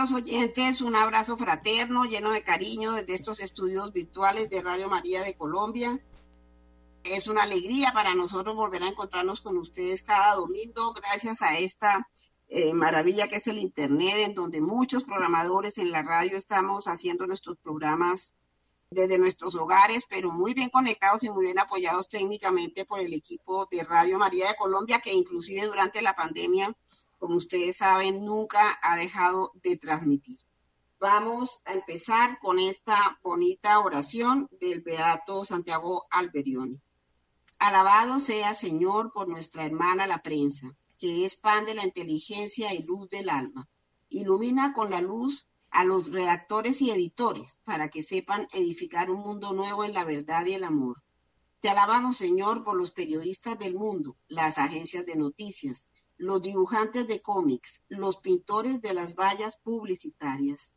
[0.00, 5.22] queridos oyentes, un abrazo fraterno, lleno de cariño desde estos estudios virtuales de Radio María
[5.22, 6.00] de Colombia.
[7.04, 12.08] Es una alegría para nosotros volver a encontrarnos con ustedes cada domingo gracias a esta
[12.48, 17.26] eh, maravilla que es el Internet, en donde muchos programadores en la radio estamos haciendo
[17.26, 18.32] nuestros programas
[18.90, 23.68] desde nuestros hogares, pero muy bien conectados y muy bien apoyados técnicamente por el equipo
[23.70, 26.74] de Radio María de Colombia, que inclusive durante la pandemia,
[27.20, 30.38] como ustedes saben, nunca ha dejado de transmitir.
[30.98, 36.80] Vamos a empezar con esta bonita oración del Beato Santiago Alberioni.
[37.58, 42.82] Alabado sea Señor por nuestra hermana la prensa que es pan de la inteligencia y
[42.82, 43.68] luz del alma.
[44.10, 49.52] Ilumina con la luz a los redactores y editores para que sepan edificar un mundo
[49.52, 51.02] nuevo en la verdad y el amor.
[51.60, 55.89] Te alabamos, Señor, por los periodistas del mundo, las agencias de noticias,
[56.20, 60.74] los dibujantes de cómics, los pintores de las vallas publicitarias.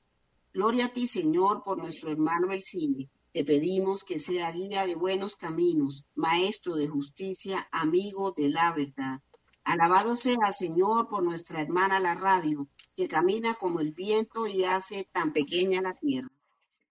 [0.54, 3.10] Gloria a ti, Señor, por nuestro hermano el cine.
[3.34, 9.20] Te pedimos que sea guía de buenos caminos, maestro de justicia, amigo de la verdad.
[9.66, 15.10] Alabado sea, Señor, por nuestra hermana la radio, que camina como el viento y hace
[15.12, 16.32] tan pequeña la tierra.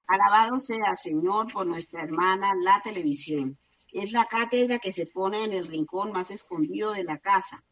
[0.07, 3.59] Alabado sea, Señor, por nuestra hermana la televisión.
[3.93, 7.65] Es la cátedra que se pone en el rincón más escondido de la casa.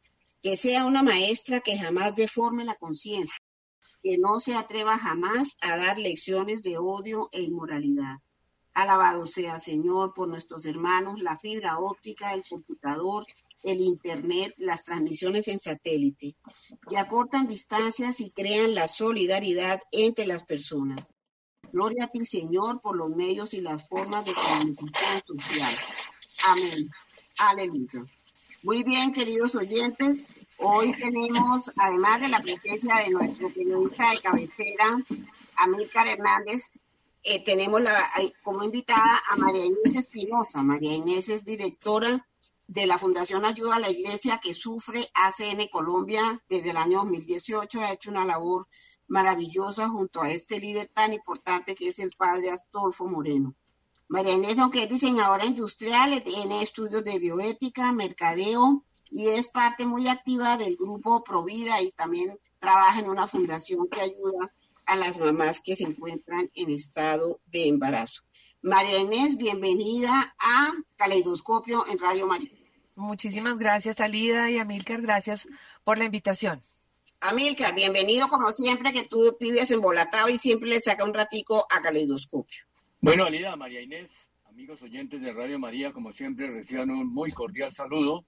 [0.42, 3.38] Que sea una maestra que jamás deforme la conciencia,
[4.02, 8.18] que no se atreva jamás a dar lecciones de odio e inmoralidad.
[8.72, 13.26] Alabado sea, Señor, por nuestros hermanos, la fibra óptica, el computador,
[13.62, 16.36] el Internet, las transmisiones en satélite,
[16.88, 21.00] que acortan distancias y crean la solidaridad entre las personas.
[21.72, 25.76] Gloria a ti, Señor, por los medios y las formas de comunicación social.
[26.44, 26.90] Amén.
[27.36, 28.06] Aleluya.
[28.62, 34.98] Muy bien, queridos oyentes, hoy tenemos, además de la presencia de nuestro periodista de cabecera,
[35.56, 36.70] Amílcar Hernández,
[37.22, 38.06] eh, tenemos la,
[38.42, 40.62] como invitada a María Inés Espinosa.
[40.62, 42.28] María Inés es directora
[42.66, 47.80] de la Fundación Ayuda a la Iglesia que sufre ACN Colombia desde el año 2018.
[47.80, 48.68] Ha hecho una labor
[49.08, 53.54] maravillosa junto a este líder tan importante que es el padre Astolfo Moreno.
[54.10, 60.08] María Inés, aunque es diseñadora industrial, tiene estudios de bioética, mercadeo y es parte muy
[60.08, 64.52] activa del grupo Provida y también trabaja en una fundación que ayuda
[64.86, 68.22] a las mamás que se encuentran en estado de embarazo.
[68.62, 72.50] María Inés, bienvenida a Caleidoscopio en Radio María.
[72.96, 75.46] Muchísimas gracias, Alida y Amilcar, gracias
[75.84, 76.60] por la invitación.
[77.20, 81.80] Amilcar, bienvenido como siempre, que tú vives embolatado y siempre le saca un ratico a
[81.80, 82.69] Caleidoscopio.
[83.02, 84.10] Bueno, Alida, María Inés,
[84.44, 88.26] amigos oyentes de Radio María, como siempre, reciban un muy cordial saludo.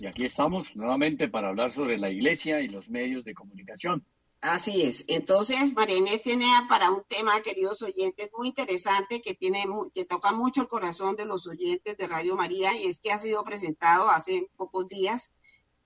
[0.00, 4.04] Y aquí estamos nuevamente para hablar sobre la iglesia y los medios de comunicación.
[4.40, 5.04] Así es.
[5.06, 10.32] Entonces, María Inés tiene para un tema, queridos oyentes, muy interesante que tiene que toca
[10.32, 14.10] mucho el corazón de los oyentes de Radio María y es que ha sido presentado
[14.10, 15.30] hace pocos días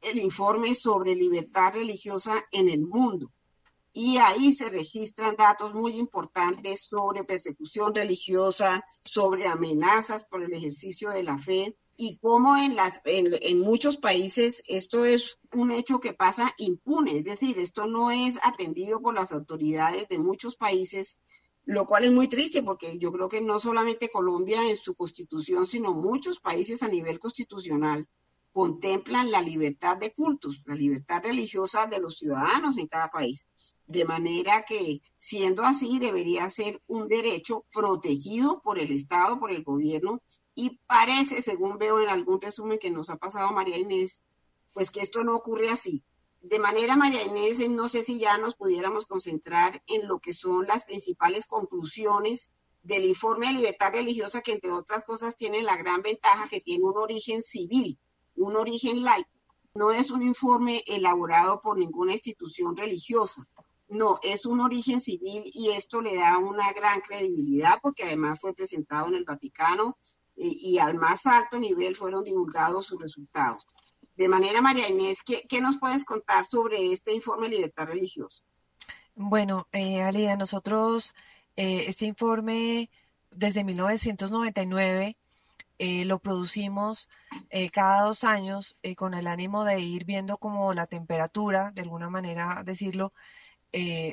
[0.01, 3.34] el informe sobre libertad religiosa en el mundo.
[3.94, 11.10] Y ahí se registran datos muy importantes sobre persecución religiosa, sobre amenazas por el ejercicio
[11.10, 17.19] de la fe, y cómo en, muchos países esto es un hecho que pasa impune,
[17.19, 21.19] es decir, esto no es atendido por las autoridades de muchos países,
[21.65, 25.66] lo cual es muy triste porque yo creo que no solamente Colombia en su constitución,
[25.66, 28.09] sino muchos países a nivel constitucional
[28.53, 33.47] contemplan la libertad de cultos, la libertad religiosa de los ciudadanos en cada país.
[33.87, 39.62] De manera que, siendo así, debería ser un derecho protegido por el Estado, por el
[39.62, 40.22] gobierno,
[40.55, 44.23] y parece, según veo en algún resumen que nos ha pasado María Inés,
[44.73, 46.03] pues que esto no ocurre así.
[46.41, 50.67] De manera, María Inés, no sé si ya nos pudiéramos concentrar en lo que son
[50.67, 52.50] las principales conclusiones
[52.83, 56.84] del informe de libertad religiosa, que entre otras cosas tiene la gran ventaja que tiene
[56.84, 57.99] un origen civil,
[58.37, 59.31] un origen laico.
[59.75, 63.49] No es un informe elaborado por ninguna institución religiosa,
[63.94, 68.55] no, es un origen civil y esto le da una gran credibilidad porque además fue
[68.55, 69.96] presentado en el Vaticano,
[70.37, 73.67] y, al más alto nivel fueron divulgados sus resultados.
[74.17, 78.44] De manera, María Inés, ¿qué, nos puedes contar sobre este informe de libertad religiosa?
[79.14, 81.14] Bueno, eh, Alida, nosotros
[81.56, 82.90] eh, este informe
[83.31, 85.17] desde 1999
[85.79, 87.08] eh, lo producimos
[87.50, 92.11] eh, cada dos años con el ánimo de ir viendo como la temperatura, de alguna
[92.11, 93.12] manera decirlo,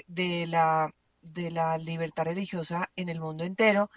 [0.08, 0.92] de, la,
[1.22, 3.90] de la libertad religiosa en el mundo entero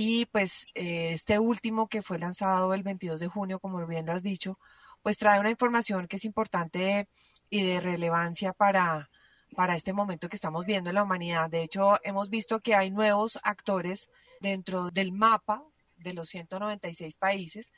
[0.00, 4.12] y pues eh, este último que fue lanzado el 22 de junio, como bien lo
[4.12, 4.56] has dicho,
[5.02, 7.08] pues trae una información que es importante
[7.50, 9.10] y de relevancia para,
[9.56, 11.50] para este momento que estamos viendo en la humanidad.
[11.50, 14.08] De hecho, hemos visto que hay nuevos actores
[14.40, 15.64] dentro del mapa
[15.96, 17.72] de los 196 países,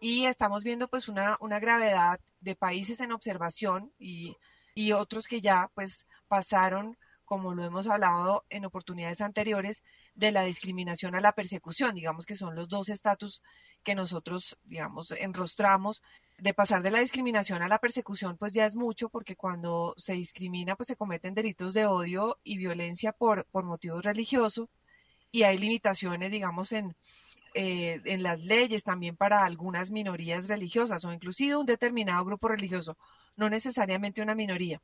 [0.00, 4.36] Y estamos viendo pues una, una gravedad de países en observación y,
[4.74, 6.98] y otros que ya pues pasaron
[7.32, 9.82] como lo hemos hablado en oportunidades anteriores,
[10.14, 13.42] de la discriminación a la persecución, digamos que son los dos estatus
[13.82, 16.02] que nosotros, digamos, enrostramos.
[16.36, 20.12] De pasar de la discriminación a la persecución, pues ya es mucho, porque cuando se
[20.12, 24.68] discrimina, pues se cometen delitos de odio y violencia por, por motivos religiosos,
[25.30, 26.94] y hay limitaciones, digamos, en,
[27.54, 32.98] eh, en las leyes también para algunas minorías religiosas o inclusive un determinado grupo religioso,
[33.36, 34.82] no necesariamente una minoría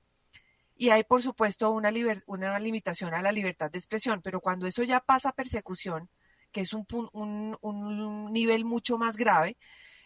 [0.78, 1.92] y hay, por supuesto, una,
[2.26, 6.08] una limitación a la libertad de expresión, pero cuando eso ya pasa a persecución,
[6.52, 9.56] que es un, un, un nivel mucho más grave,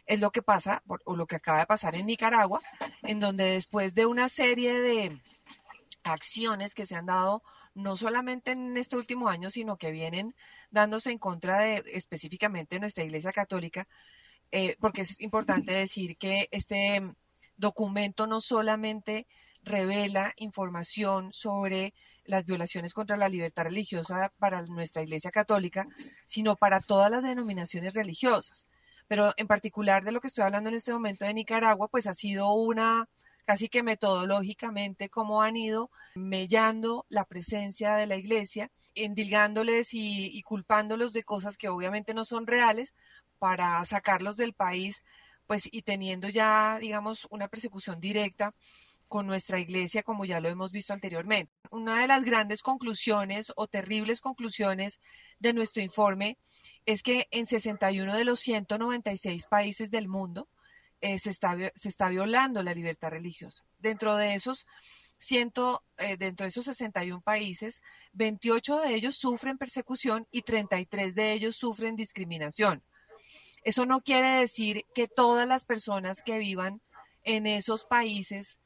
[0.07, 2.63] es lo que pasa, o lo que acaba de pasar en Nicaragua,
[3.03, 5.21] en donde después de una serie de
[6.05, 7.43] acciones que se han dado
[7.75, 10.35] no solamente en este último año, sino que vienen
[10.71, 13.87] dándose en contra de específicamente nuestra Iglesia Católica,
[14.51, 17.03] eh, porque es importante decir que este
[17.57, 19.27] documento no solamente
[19.63, 21.95] revela información sobre
[22.25, 25.87] las violaciones contra la libertad religiosa para nuestra Iglesia Católica,
[26.27, 28.67] sino para todas las denominaciones religiosas.
[29.09, 32.15] Pero en particular de lo que estoy hablando en este momento de Nicaragua, pues ha
[32.15, 33.09] sido una
[33.45, 40.43] casi que metodológicamente como han ido mellando la presencia de la Iglesia, endilgándoles y, y
[40.43, 42.95] culpándolos de cosas que obviamente no son reales
[43.39, 45.03] para sacarlos del país,
[45.47, 48.55] pues y teniendo ya, digamos, una persecución directa
[49.13, 51.53] con nuestra iglesia, como ya lo hemos visto anteriormente.
[51.71, 55.03] Una de las grandes conclusiones o terribles conclusiones
[55.39, 56.39] de nuestro informe
[56.87, 60.49] es que en 61 de los 196 países del mundo
[61.03, 63.67] eh, se, está, se está violando la libertad religiosa.
[63.79, 64.67] Dentro de esos
[65.19, 67.83] ciento, eh, dentro de esos 61 países,
[68.15, 72.83] 28 de ellos sufren persecución y 33 de ellos sufren discriminación.
[73.63, 76.81] Eso no quiere decir que todas las personas que vivan
[77.25, 78.59] en esos países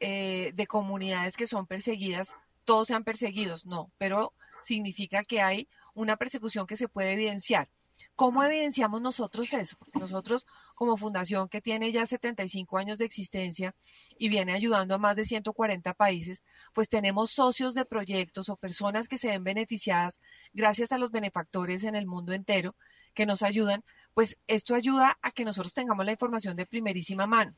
[0.00, 4.32] eh, de comunidades que son perseguidas, todos sean perseguidos, no, pero
[4.62, 7.68] significa que hay una persecución que se puede evidenciar.
[8.16, 9.76] ¿Cómo evidenciamos nosotros eso?
[9.94, 13.74] nosotros, como fundación que tiene ya 75 años de existencia
[14.18, 16.42] y viene ayudando a más de 140 países,
[16.72, 20.20] pues tenemos socios de proyectos o personas que se ven beneficiadas
[20.52, 22.76] gracias a los benefactores en el mundo entero
[23.14, 27.54] que nos ayudan, pues esto ayuda a que nosotros tengamos la información de primerísima mano.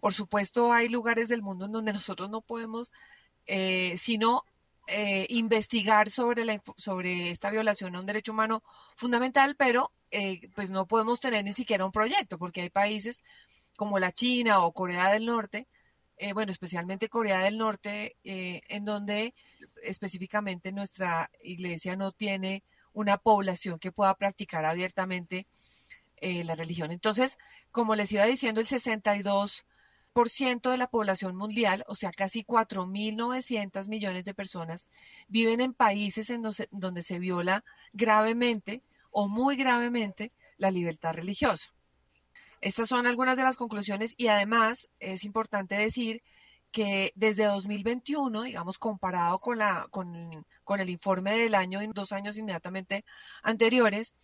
[0.00, 2.92] Por supuesto, hay lugares del mundo en donde nosotros no podemos,
[3.46, 4.44] eh, sino
[4.86, 8.62] eh, investigar sobre, la, sobre esta violación a un derecho humano
[8.96, 13.22] fundamental, pero eh, pues no podemos tener ni siquiera un proyecto, porque hay países
[13.76, 15.68] como la China o Corea del Norte,
[16.34, 19.34] bueno, especialmente Corea del Norte, en donde
[19.84, 25.46] específicamente nuestra iglesia no tiene una población que pueda practicar abiertamente
[26.20, 26.90] la religión.
[26.90, 27.38] Entonces,
[27.70, 29.77] como les iba diciendo, el 62 ciento
[30.14, 34.88] de la población mundial, o sea, casi 4.900 millones de personas,
[35.28, 41.72] viven en países en donde, se viola gravemente o muy gravemente la libertad religiosa.
[42.60, 46.22] Estas son algunas de las conclusiones y además es importante decir
[46.72, 53.04] que desde 2021, digamos, comparado con, la, con, el informe del año, dos años inmediatamente
[53.42, 54.14] anteriores,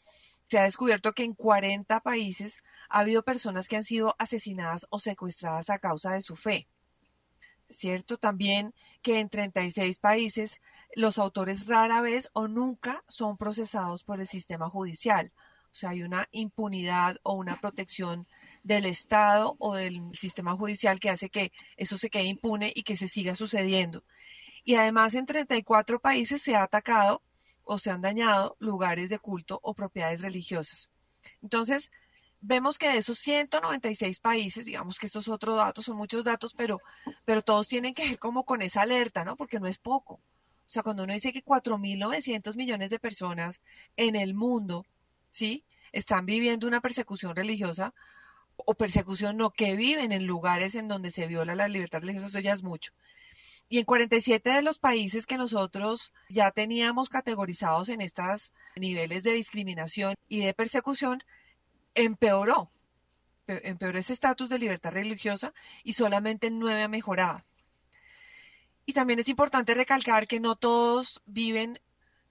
[0.46, 4.98] se ha descubierto que en 40 países ha habido personas que han sido asesinadas o
[4.98, 6.68] secuestradas a causa de su fe.
[7.70, 8.18] ¿Cierto?
[8.18, 10.60] También que en 36 países
[10.94, 15.32] los autores rara vez o nunca son procesados por el sistema judicial.
[15.74, 18.28] O sea, hay una impunidad o una protección
[18.62, 22.96] del Estado o del sistema judicial que hace que eso se quede impune y que
[22.96, 24.04] se siga sucediendo.
[24.62, 27.22] Y además en 34 países se ha atacado
[27.64, 30.90] o se han dañado lugares de culto o propiedades religiosas.
[31.42, 31.90] Entonces,
[32.40, 36.80] vemos que de esos 196 países, digamos que estos otros datos son muchos datos, pero,
[37.24, 39.36] pero todos tienen que ver como con esa alerta, ¿no?
[39.36, 40.14] Porque no es poco.
[40.14, 43.60] O sea, cuando uno dice que 4.900 millones de personas
[43.96, 44.84] en el mundo,
[45.30, 45.64] ¿sí?
[45.92, 47.94] Están viviendo una persecución religiosa
[48.56, 52.40] o persecución no, que viven en lugares en donde se viola la libertad religiosa, eso
[52.40, 52.92] ya es mucho.
[53.68, 59.32] Y en 47 de los países que nosotros ya teníamos categorizados en estos niveles de
[59.32, 61.22] discriminación y de persecución,
[61.94, 62.70] empeoró.
[63.46, 65.52] empeoró ese estatus de libertad religiosa
[65.82, 67.44] y solamente en nueve ha mejorado.
[68.86, 71.80] Y también es importante recalcar que no todos viven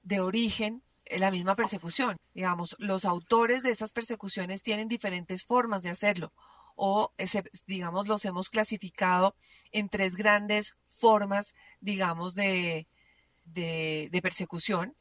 [0.03, 2.17] de origen la misma persecución.
[2.33, 6.31] Digamos, los autores de esas persecuciones tienen diferentes formas de hacerlo
[6.75, 7.13] o,
[7.67, 9.35] digamos, los hemos clasificado
[9.71, 12.87] en tres grandes formas, digamos, de,
[13.45, 14.95] de, persecución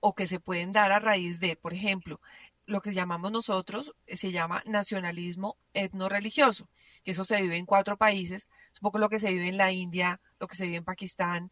[0.00, 2.20] o que se pueden dar a raíz de, por ejemplo,
[2.66, 6.68] lo que llamamos nosotros eh, se llama nacionalismo etno-religioso,
[7.04, 9.58] que eso se vive en cuatro países, es un poco lo que se vive en
[9.58, 11.50] la India, lo que se vive en Pakistán,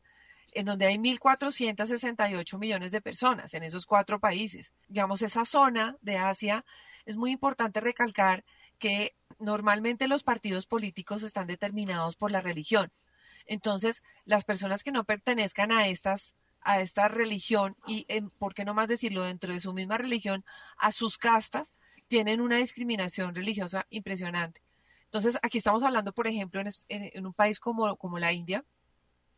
[0.52, 4.72] en donde hay 1.468 millones de personas en esos cuatro países.
[4.86, 6.64] Digamos, esa zona de Asia
[7.06, 8.44] es muy importante recalcar
[8.82, 12.90] que normalmente los partidos políticos están determinados por la religión.
[13.46, 16.34] Entonces, las personas que no pertenezcan a estas
[16.64, 18.06] a esta religión y,
[18.38, 20.44] ¿por qué no más decirlo, dentro de su misma religión,
[20.76, 21.76] a sus castas,
[22.08, 24.62] tienen una discriminación religiosa impresionante.
[25.04, 28.64] Entonces, aquí estamos hablando, por ejemplo, en, un país como, como la India,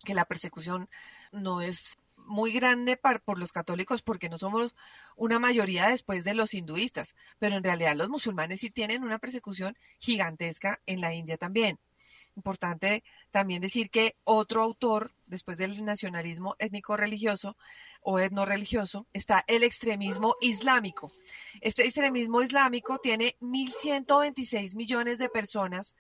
[0.04, 0.88] que la persecución
[1.32, 4.75] no es muy grande por los católicos porque no somos
[5.16, 9.76] una mayoría después de los hinduistas, pero en realidad los musulmanes sí tienen una persecución
[9.99, 11.78] gigantesca en la India también.
[12.37, 17.57] Importante también decir que otro autor, después del nacionalismo étnico-religioso
[18.02, 21.12] o etno-religioso, está el extremismo islámico.
[21.61, 25.95] Este extremismo islámico tiene 1.126 millones de personas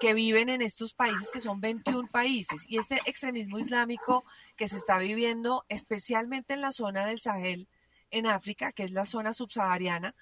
[0.00, 2.64] que viven en estos países, que son 21 países.
[2.68, 4.24] Y este extremismo islámico
[4.56, 7.68] que se está viviendo especialmente en la zona del Sahel,
[8.10, 10.14] en África, que es la zona subsahariana,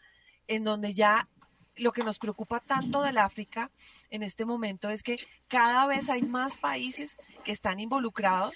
[0.46, 1.28] en donde ya
[1.76, 3.70] lo que nos preocupa tanto del África
[4.10, 8.54] en este momento es que cada vez hay más países que están involucrados,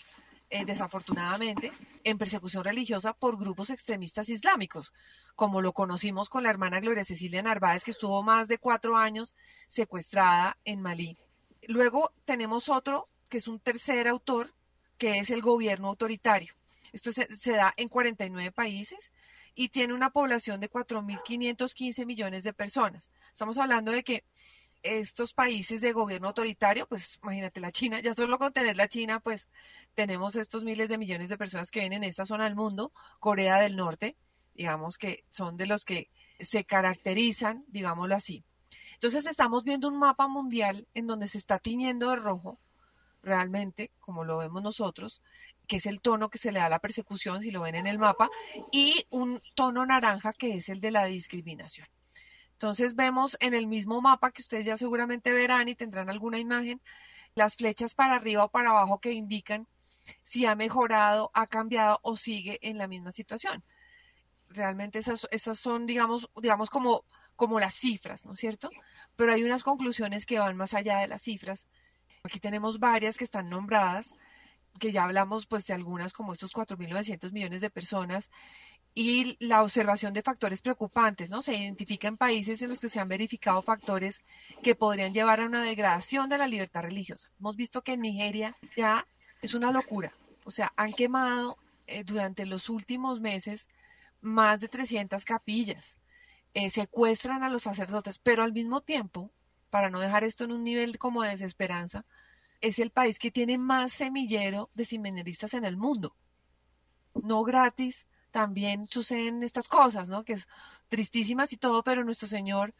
[0.51, 1.73] eh, desafortunadamente,
[2.05, 4.93] en persecución religiosa por grupos extremistas islámicos,
[5.37, 9.35] como lo conocimos con la hermana Gloria Cecilia Narváez, que estuvo más de cuatro años
[9.69, 11.19] secuestrada en Malí.
[11.63, 14.55] Luego tenemos otro, que es un tercer autor,
[14.97, 16.55] que es el gobierno autoritario.
[16.93, 19.13] Esto se, se da en 49 países
[19.55, 23.11] y tiene una población de 4.515 millones de personas.
[23.33, 24.25] Estamos hablando de que
[24.83, 29.21] estos países de gobierno autoritario, pues imagínate la China, ya solo con tener la China,
[29.21, 29.49] pues
[29.95, 33.59] tenemos estos miles de millones de personas que vienen en esta zona del mundo, Corea
[33.59, 34.17] del Norte,
[34.55, 38.45] digamos que son de los que se caracterizan, digámoslo así.
[38.95, 42.59] Entonces estamos viendo un mapa mundial en donde se está tiñendo de rojo,
[43.23, 45.23] realmente, como lo vemos nosotros,
[45.67, 47.87] que es el tono que se le da a la persecución, si lo ven en
[47.87, 48.29] el mapa,
[48.73, 51.87] y un tono naranja que es el de la discriminación.
[52.59, 56.83] Entonces vemos en el mismo mapa que ustedes ya seguramente verán y tendrán alguna imagen,
[57.37, 59.69] las flechas para arriba o para abajo que indican
[60.25, 63.63] si ha mejorado, ha cambiado o sigue en la misma situación.
[64.49, 67.05] Realmente esas, esas son, digamos, digamos como,
[67.37, 68.71] como las cifras, ¿no es cierto?
[69.15, 71.69] Pero hay unas conclusiones que van más allá de las cifras.
[72.25, 74.15] Aquí tenemos varias que están nombradas
[74.81, 78.31] que ya hablamos pues de algunas como estos 4.900 millones de personas
[79.01, 81.41] y la observación de factores preocupantes, ¿no?
[81.41, 84.23] Se identifican países en los que se han verificado factores
[84.61, 87.31] que podrían llevar a una degradación de la libertad religiosa.
[87.39, 89.07] Hemos visto que en Nigeria ya
[89.41, 90.13] es una locura,
[90.43, 93.69] o sea, han quemado eh, durante los últimos meses
[94.21, 95.97] más de 300 capillas,
[96.55, 99.31] eh, secuestran a los sacerdotes, pero al mismo tiempo,
[99.71, 102.05] para no dejar esto en un nivel como de desesperanza,
[102.61, 106.17] es el país que tiene más semillero de seminaristas en el mundo.
[107.15, 110.25] No gratis, también suceden estas cosas, ¿no?
[110.25, 110.49] Que es
[110.89, 112.75] tristísimas y todo, pero nuestro Señor,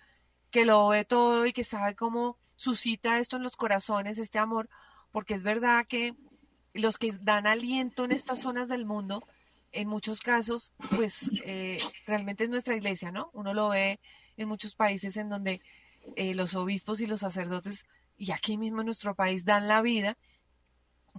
[0.51, 4.69] que lo ve todo y que sabe cómo suscita esto en los corazones, este amor,
[5.13, 6.15] porque es verdad que
[6.75, 9.27] los que dan aliento en estas zonas del mundo,
[9.73, 13.31] en muchos casos, pues eh, realmente es nuestra iglesia, ¿no?
[13.33, 14.01] Uno lo ve
[14.37, 15.61] en muchos países en donde
[16.17, 17.87] eh, los obispos y los sacerdotes
[18.17, 20.17] y aquí mismo en nuestro país dan la vida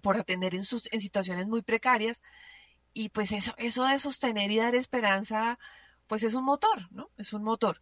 [0.02, 2.22] por atender en, sus, en situaciones muy precarias.
[2.94, 5.60] Y pues eso, eso de sostener y dar esperanza,
[6.08, 7.10] pues es un motor, ¿no?
[7.18, 7.82] Es un motor.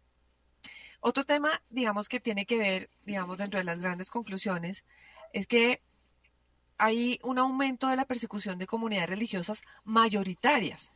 [1.00, 4.84] Otro tema, digamos, que tiene que ver, digamos, dentro de las grandes conclusiones,
[5.32, 5.82] es que
[6.76, 10.92] hay un aumento de la persecución de comunidades religiosas mayoritarias,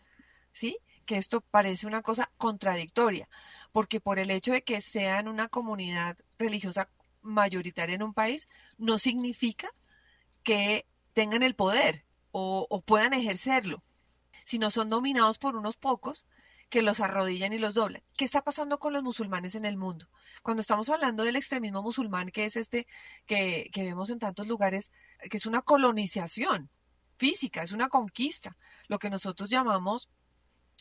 [0.52, 0.78] ¿sí?
[1.07, 3.28] Que esto parece una cosa contradictoria,
[3.73, 6.88] porque por el hecho de que sean una comunidad religiosa
[7.23, 9.71] mayoritaria en un país no significa
[10.42, 13.83] que tengan el poder o, puedan ejercerlo,
[14.52, 16.26] sino son dominados por unos pocos
[16.68, 18.02] que los arrodillan y los doblan.
[18.18, 20.11] ¿Qué está pasando con los musulmanes en el mundo?
[20.42, 22.87] Cuando estamos hablando del extremismo musulmán, que es este
[23.25, 24.92] que, que, vemos en tantos lugares,
[25.30, 26.68] que es una colonización
[27.16, 30.11] física, es una conquista, lo que nosotros llamamos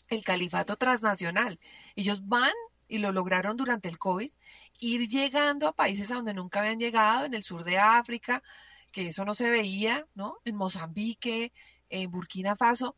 [0.09, 1.57] el califato transnacional.
[1.95, 2.51] Ellos van
[2.89, 4.33] y lo lograron durante el COVID,
[4.81, 8.43] ir llegando a países a donde nunca habían llegado, en el sur de África,
[8.91, 10.39] que eso no se veía, ¿no?
[10.43, 11.53] En Mozambique,
[11.87, 12.97] en Burkina Faso.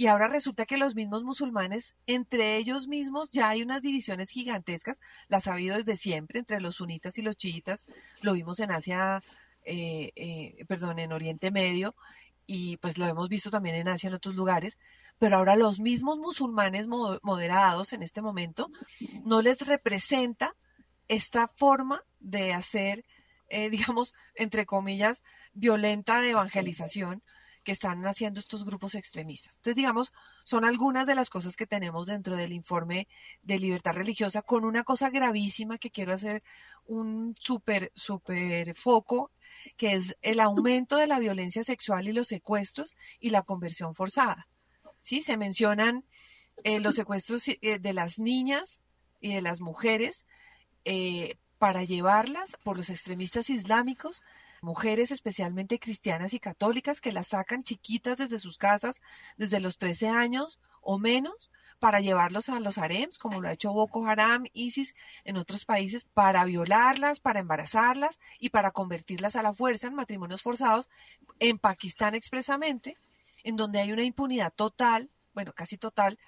[0.00, 4.98] Y ahora resulta que los mismos musulmanes, entre ellos mismos, ya hay unas divisiones gigantescas,
[5.28, 7.84] las ha habido desde siempre, entre los sunitas y los chiitas,
[8.22, 9.22] lo vimos en Asia,
[9.62, 11.94] eh, eh, perdón, en Oriente Medio,
[12.46, 14.78] y pues lo hemos visto también en Asia, en otros lugares,
[15.18, 18.70] pero ahora los mismos musulmanes moderados en este momento
[19.26, 20.56] no les representa
[21.08, 23.04] esta forma de hacer,
[23.50, 27.22] eh, digamos, entre comillas, violenta de evangelización
[27.62, 29.56] que están haciendo estos grupos extremistas.
[29.56, 30.12] Entonces, digamos,
[30.44, 33.08] son algunas de las cosas que tenemos dentro del informe
[33.42, 36.42] de libertad religiosa, con una cosa gravísima que quiero hacer
[36.86, 39.30] un súper, súper foco,
[39.76, 44.48] que es el aumento de la violencia sexual y los secuestros y la conversión forzada.
[45.00, 45.22] ¿sí?
[45.22, 46.04] Se mencionan
[46.64, 48.80] eh, los secuestros eh, de las niñas
[49.20, 50.26] y de las mujeres
[50.84, 54.22] eh, para llevarlas por los extremistas islámicos,
[54.62, 59.00] mujeres especialmente cristianas y católicas que las sacan chiquitas desde sus casas,
[59.36, 61.50] desde los 13 años o menos,
[61.80, 66.04] para llevarlos a los harems, como lo ha hecho Boko Haram, ISIS en otros países,
[66.04, 70.90] para violarlas, para embarazarlas y para convertirlas a la fuerza en matrimonios forzados,
[71.38, 72.98] en Pakistán expresamente,
[73.44, 76.18] en donde hay una impunidad total, bueno, casi total.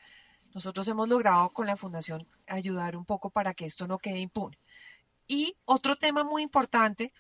[0.54, 4.58] Nosotros hemos logrado con la Fundación ayudar un poco para que esto no quede impune.
[5.28, 7.12] Y otro tema muy importante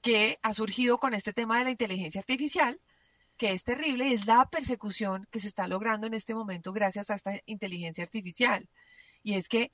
[0.00, 2.80] que ha surgido con este tema de la inteligencia artificial,
[3.36, 7.14] que es terrible, es la persecución que se está logrando en este momento gracias a
[7.14, 8.68] esta inteligencia artificial.
[9.22, 9.72] Y es que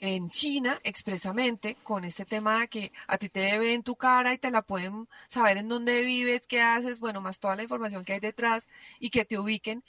[0.00, 4.38] en China expresamente con este tema de que a ti te ven tu cara y
[4.38, 8.14] te la pueden saber en dónde vives, qué haces, bueno, más toda la información que
[8.14, 8.68] hay detrás
[9.00, 9.82] y que te ubiquen.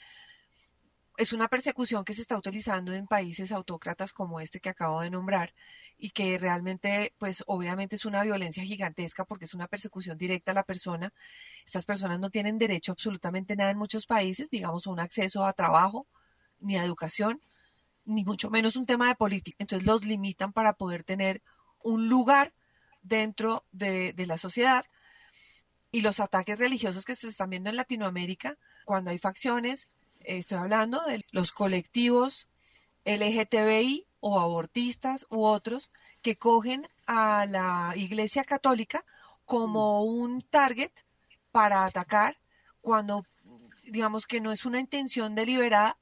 [1.18, 5.10] Es una persecución que se está utilizando en países autócratas como este que acabo de
[5.10, 5.54] nombrar
[6.00, 10.56] y que realmente, pues obviamente es una violencia gigantesca porque es una persecución directa a
[10.56, 11.14] la persona.
[11.66, 15.54] Estas personas no tienen derecho a absolutamente nada en muchos países, digamos, un acceso a
[15.54, 16.08] trabajo
[16.60, 17.42] ni a educación
[18.06, 19.58] ni mucho menos un tema de política.
[19.60, 21.44] Entonces los limitan para poder tener
[21.84, 22.54] un lugar
[23.04, 24.86] dentro de, la sociedad.
[25.92, 31.02] Y los ataques religiosos que se están viendo en Latinoamérica, cuando hay facciones, estoy hablando
[31.06, 32.50] de los colectivos
[33.06, 39.06] LGTBI o abortistas u otros que cogen a la Iglesia Católica
[39.46, 40.92] como un target
[41.52, 42.38] para atacar
[42.82, 43.26] cuando
[43.84, 45.98] digamos que no es una intención deliberada,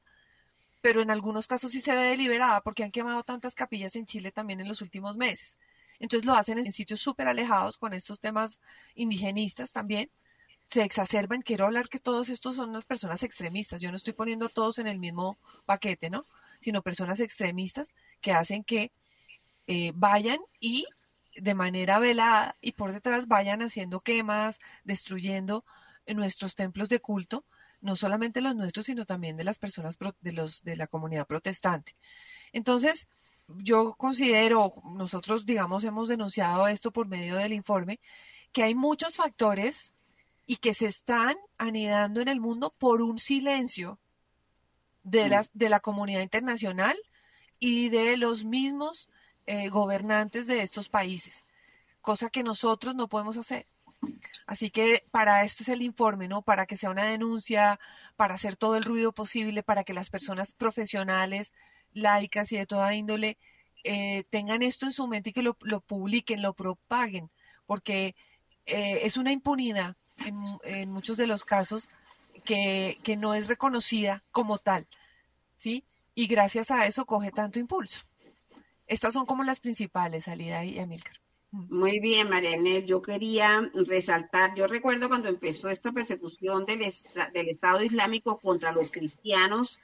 [0.81, 4.31] pero en algunos casos sí se ve deliberada porque han quemado tantas capillas en Chile
[4.31, 5.57] también en los últimos meses.
[5.99, 8.59] Entonces lo hacen en sitios súper alejados con estos temas
[8.93, 10.11] indigenistas también.
[10.65, 11.41] Se exacerban.
[11.41, 13.81] Quiero hablar que todos estos son las personas extremistas.
[13.81, 16.25] Yo no estoy poniendo a todos en el mismo paquete, ¿no?
[16.59, 18.91] Sino personas extremistas que hacen que
[19.67, 20.85] eh, vayan y
[21.35, 25.63] de manera velada y por detrás vayan haciendo quemas, destruyendo
[26.07, 27.45] nuestros templos de culto
[27.81, 31.95] no solamente los nuestros, sino también de las personas de, los, de la comunidad protestante.
[32.51, 33.07] Entonces,
[33.47, 37.99] yo considero, nosotros, digamos, hemos denunciado esto por medio del informe,
[38.51, 39.93] que hay muchos factores
[40.45, 43.99] y que se están anidando en el mundo por un silencio
[45.07, 46.97] de, las, de la comunidad internacional
[47.59, 49.09] y de los mismos
[49.45, 51.45] eh, gobernantes de estos países,
[52.01, 53.65] cosa que nosotros no podemos hacer.
[54.45, 56.41] Así que para esto es el informe, ¿no?
[56.41, 57.79] Para que sea una denuncia,
[58.15, 61.53] para hacer todo el ruido posible, para que las personas profesionales,
[61.93, 63.37] laicas y de toda índole
[63.83, 67.31] eh, tengan esto en su mente y que lo, publiquen, lo propaguen,
[67.65, 68.15] porque
[68.65, 71.89] eh, es una impunidad en, muchos de los casos
[72.43, 74.87] que, que no es reconocida como tal,
[75.57, 75.85] ¿sí?
[76.15, 77.99] Y gracias a eso coge tanto impulso.
[78.87, 81.19] Estas son como las principales, Alida y Amilcar.
[81.51, 86.79] Muy bien, María Yo quería resaltar, yo recuerdo cuando empezó esta persecución del,
[87.33, 89.79] del Estado Islámico contra los cristianos,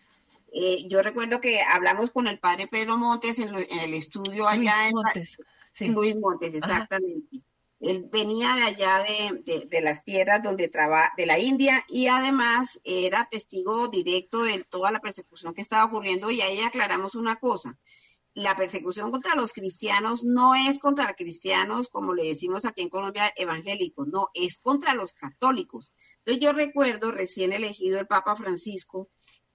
[0.51, 4.93] eh, yo recuerdo que hablamos con el padre Pedro Montes en, el estudio allá en
[4.93, 5.37] Montes,
[5.79, 7.39] Luis Montes, exactamente.
[7.83, 9.05] Él venía de allá
[9.43, 14.63] de, de, las tierras donde trabaja, de la India, y además era testigo directo de
[14.63, 17.77] toda la persecución que estaba ocurriendo, y ahí aclaramos una cosa
[18.35, 23.31] la persecución contra los cristianos no es contra cristianos, como le decimos aquí en Colombia,
[23.35, 25.93] evangélicos, no, es contra los católicos.
[26.19, 29.09] Entonces yo recuerdo, recién elegido el Papa Francisco,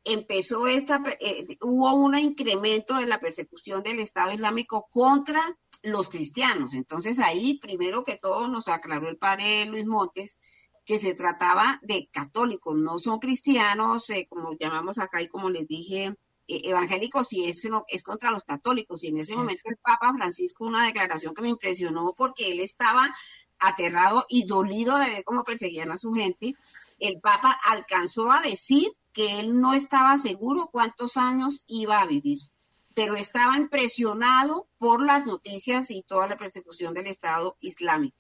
[0.05, 6.75] empezó esta, eh, hubo un incremento de la persecución del Estado Islámico contra los cristianos.
[6.75, 10.37] Entonces ahí, primero que todo, nos aclaró el padre Luis Montes
[10.85, 15.69] que se trataba de católicos, no son cristianos, eh, como llamamos acá y como les
[15.69, 16.15] dije
[16.47, 19.05] eh, evangélicos y es, es contra los católicos.
[19.05, 23.15] Y en ese momento el Papa Francisco, una declaración que me impresionó porque él estaba
[23.59, 26.55] aterrado y dolido de ver cómo perseguían a su gente,
[26.99, 32.39] el Papa alcanzó a decir que él no estaba seguro cuántos años iba a vivir,
[32.99, 38.19] pero estaba impresionado por las noticias y toda la persecución del Estado Islámico.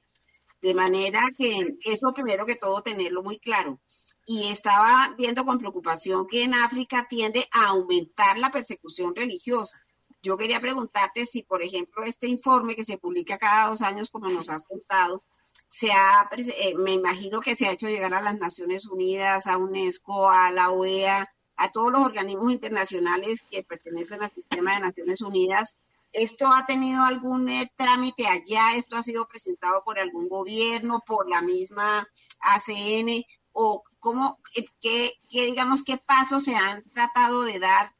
[0.62, 3.80] De manera que eso primero que todo tenerlo muy claro.
[4.24, 9.82] Y estaba viendo con preocupación que en África tiende a aumentar la persecución religiosa.
[10.22, 14.28] Yo quería preguntarte si, por ejemplo, este informe que se publica cada dos años, como
[14.28, 15.24] nos has contado,
[15.66, 19.56] se ha, eh, me imagino que se ha hecho llegar a las Naciones Unidas, a
[19.56, 25.20] UNESCO, a la OEA, a todos los organismos internacionales que pertenecen al sistema de Naciones
[25.20, 25.76] Unidas.
[26.12, 28.74] ¿Esto ha tenido algún eh, trámite allá?
[28.76, 32.08] ¿Esto ha sido presentado por algún gobierno, por la misma
[32.40, 33.24] ACN?
[33.52, 37.92] ¿O cómo, eh, qué, qué digamos, qué pasos se han tratado de dar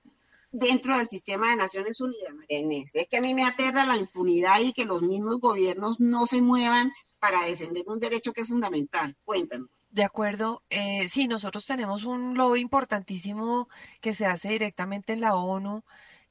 [0.52, 4.60] dentro del sistema de Naciones Unidas, María Es que a mí me aterra la impunidad
[4.60, 9.16] y que los mismos gobiernos no se muevan para defender un derecho que es fundamental.
[9.24, 9.68] Cuéntanos.
[9.90, 13.68] De acuerdo, eh, sí, nosotros tenemos un lobby importantísimo
[14.00, 15.82] que se hace directamente en la ONU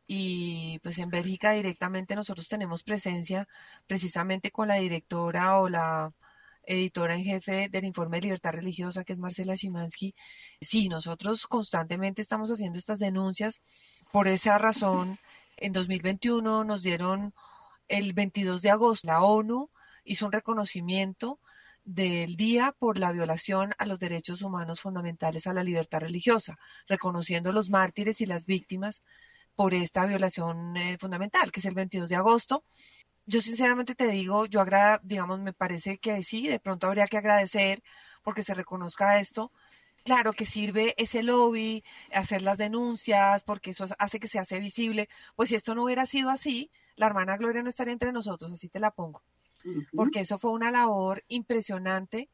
[0.07, 3.47] y pues en Bélgica directamente nosotros tenemos presencia
[3.87, 6.13] precisamente con la directora o la
[6.63, 10.15] editora en jefe del informe de libertad religiosa que es Marcela Szymanski.
[10.61, 13.61] Sí, nosotros constantemente estamos haciendo estas denuncias.
[14.11, 15.17] Por esa razón,
[15.57, 17.33] en 2021 nos dieron
[17.87, 19.69] el 22 de agosto la ONU
[20.03, 21.39] hizo un reconocimiento
[21.87, 27.53] del día por la violación a los derechos humanos fundamentales a la libertad religiosa, reconociendo
[27.53, 29.01] los mártires y las víctimas
[29.55, 32.65] por esta violación eh, fundamental, que es el 22 de agosto.
[33.25, 37.17] Yo sinceramente te digo, yo agrada, digamos, me parece que sí, de pronto habría que
[37.17, 37.81] agradecer
[38.21, 39.53] porque se reconozca esto.
[40.03, 45.07] Claro que sirve ese lobby, hacer las denuncias, porque eso hace que se hace visible.
[45.37, 48.69] Pues si esto no hubiera sido así, la hermana Gloria no estaría entre nosotros, así
[48.69, 49.23] te la pongo
[49.93, 52.29] porque eso fue una labor impresionante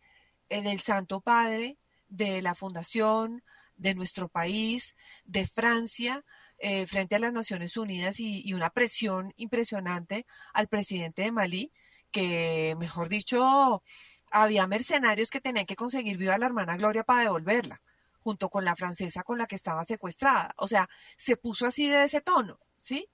[0.50, 3.44] del Santo Padre, de la Fundación,
[3.76, 6.24] de nuestro país, de Francia,
[6.60, 11.72] eh, frente a las Naciones Unidas y, una presión impresionante al presidente de Malí,
[12.12, 13.84] que, mejor dicho,
[14.32, 17.82] había mercenarios que tenían que conseguir viva a la hermana Gloria para devolverla,
[18.20, 20.54] junto con la francesa con la que estaba secuestrada.
[20.58, 23.10] O sea, se puso así de ese tono, ¿sí?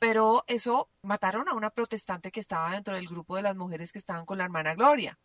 [0.00, 3.98] Pero eso mataron a una protestante que estaba dentro del grupo de las mujeres que
[4.00, 5.18] estaban con la hermana Gloria,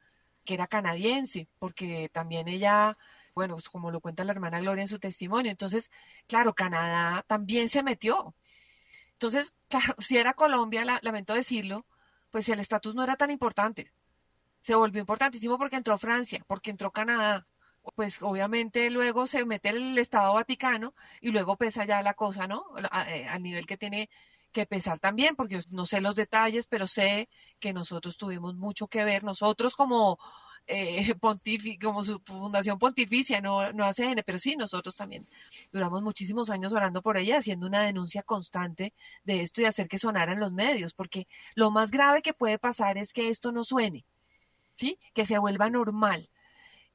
[0.43, 2.97] que era canadiense, porque también ella,
[3.33, 5.89] bueno, pues como lo cuenta la hermana Gloria en su testimonio, entonces,
[6.27, 8.35] claro, Canadá también se metió.
[9.13, 11.85] Entonces, claro, si era Colombia, lamento decirlo,
[12.31, 13.93] pues el estatus no era tan importante.
[14.61, 17.47] Se volvió importantísimo porque entró Francia, porque entró Canadá,
[17.95, 22.65] pues obviamente luego se mete el Estado Vaticano y luego pesa ya la cosa, ¿no?
[23.07, 24.09] Eh, al nivel que tiene
[24.55, 27.27] que pensar también, porque no sé los detalles, pero sé
[27.59, 30.17] que nosotros tuvimos mucho que ver, nosotros como
[30.67, 31.13] eh,
[31.81, 35.27] como su fundación pontificia, no, no ACN, pero sí, nosotros también
[35.73, 38.93] duramos muchísimos años orando por ella, haciendo una denuncia constante
[39.25, 42.97] de esto y hacer que sonaran los medios, porque lo más grave que puede pasar
[42.97, 44.05] es que esto no suene,
[44.73, 44.99] ¿sí?
[45.13, 46.29] Que se vuelva normal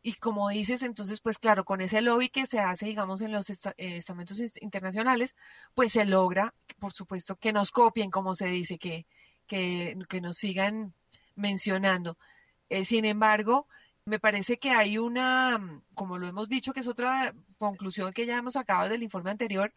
[0.03, 3.51] y como dices, entonces, pues claro, con ese lobby que se hace, digamos, en los
[3.51, 5.37] eh, estamentos internacionales,
[5.75, 9.07] pues se logra, por supuesto, que nos copien, como se dice, que,
[9.47, 10.95] que, nos sigan
[11.35, 12.17] mencionando.
[12.71, 13.69] Eh, sin embargo,
[14.07, 18.39] me parece que hay una, como lo hemos dicho, que es otra conclusión que ya
[18.39, 19.75] hemos sacado del informe anterior,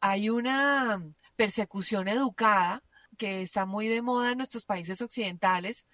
[0.00, 1.02] hay una
[1.36, 2.82] persecución educada
[3.16, 5.86] que está muy de moda en nuestros países occidentales,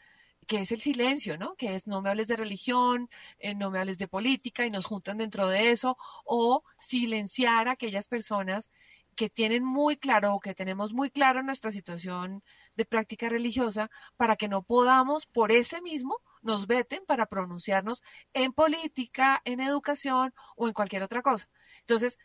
[0.51, 1.55] que es el silencio, ¿no?
[1.55, 3.09] Que es no me hables de religión,
[3.39, 7.73] eh, no me hables de política y nos juntan dentro de eso, o silenciar a
[7.73, 8.69] aquellas personas
[9.15, 12.43] que tienen muy claro o que tenemos muy claro nuestra situación
[12.75, 18.03] de práctica religiosa para que no podamos por ese mismo nos veten para pronunciarnos
[18.35, 21.49] en política, en educación o en cualquier otra cosa.
[21.83, 22.19] Entonces,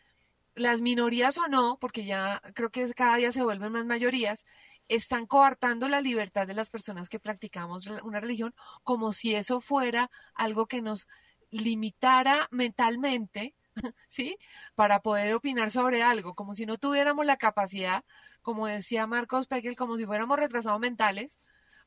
[0.56, 4.44] las minorías o no, porque ya creo que cada día se vuelven más mayorías,
[4.88, 10.10] están coartando la libertad de las personas que practicamos una religión como si eso fuera
[10.34, 11.08] algo que nos
[11.50, 13.54] limitara mentalmente,
[14.08, 14.38] ¿sí?
[14.74, 18.04] Para poder opinar sobre algo, como si no tuviéramos la capacidad,
[18.42, 21.40] como decía Marcos Peckel, como si fuéramos retrasados mentales,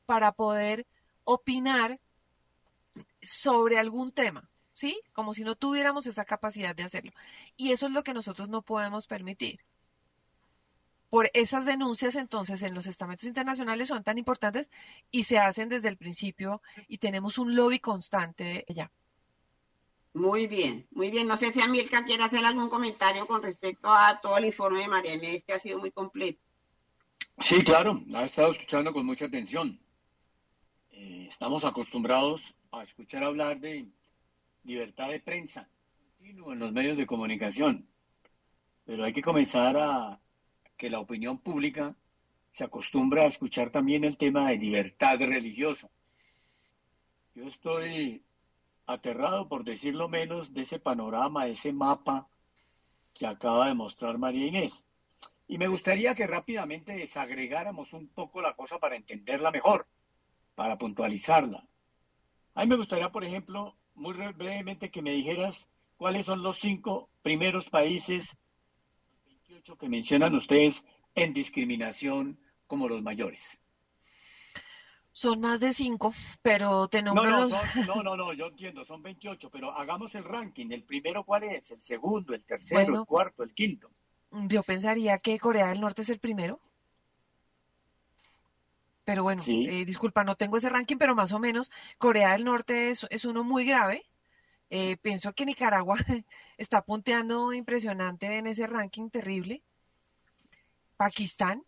[0.06, 0.86] para poder
[1.24, 2.00] opinar
[3.22, 5.00] sobre algún tema, ¿sí?
[5.12, 7.12] Como si no tuviéramos esa capacidad de hacerlo.
[7.56, 9.60] Y eso es lo que nosotros no podemos permitir
[11.10, 14.70] por esas denuncias entonces en los estamentos internacionales son tan importantes
[15.10, 18.90] y se hacen desde el principio y tenemos un lobby constante ya.
[20.14, 21.28] Muy bien, muy bien.
[21.28, 24.88] No sé si Amilca quiere hacer algún comentario con respecto a todo el informe de
[24.88, 26.40] María Inés, que ha sido muy completo.
[27.38, 29.80] Sí, claro, la he estado escuchando con mucha atención.
[30.90, 32.42] Eh, estamos acostumbrados
[32.72, 33.86] a escuchar hablar de
[34.64, 35.68] libertad de prensa
[36.22, 37.88] en los medios de comunicación,
[38.84, 40.20] pero hay que comenzar a
[40.80, 41.94] que la opinión pública
[42.52, 45.90] se acostumbra a escuchar también el tema de libertad religiosa.
[47.34, 48.24] Yo estoy
[48.86, 52.28] aterrado, por decirlo menos, de ese panorama, de ese mapa
[53.12, 54.86] que acaba de mostrar María Inés.
[55.48, 59.86] Y me gustaría que rápidamente desagregáramos un poco la cosa para entenderla mejor,
[60.54, 61.62] para puntualizarla.
[62.54, 67.10] A mí me gustaría, por ejemplo, muy brevemente que me dijeras cuáles son los cinco
[67.20, 68.34] primeros países
[69.60, 73.58] 28 que mencionan ustedes en discriminación como los mayores.
[75.12, 77.52] Son más de cinco, pero te nombro no, no, los...
[77.86, 80.70] no, no, no, yo entiendo, son 28, pero hagamos el ranking.
[80.70, 81.70] ¿El primero cuál es?
[81.72, 83.90] ¿El segundo, el tercero, el cuarto, el quinto?
[84.30, 86.60] Yo pensaría que Corea del Norte es el primero.
[89.04, 92.90] Pero bueno, eh, disculpa, no tengo ese ranking, pero más o menos Corea del Norte
[92.90, 94.06] es, es uno muy grave.
[94.70, 95.96] Eh, pienso que Nicaragua
[96.56, 99.62] está punteando impresionante en ese ranking terrible.
[100.96, 101.64] Pakistán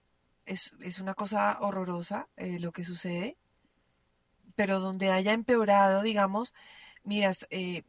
[0.47, 3.37] es, es una cosa horrorosa eh, lo que sucede,
[4.55, 6.55] pero donde haya empeorado, digamos,
[7.03, 7.85] miras, y,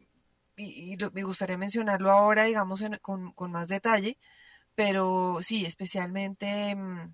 [0.55, 4.17] y, me gustaría mencionarlo ahora, digamos, con, con, más detalle,
[4.75, 7.13] pero sí, especialmente mmm,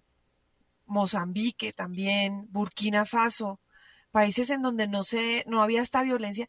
[0.86, 3.60] Mozambique también, Burkina Faso,
[4.12, 6.48] países en donde no se, no había esta violencia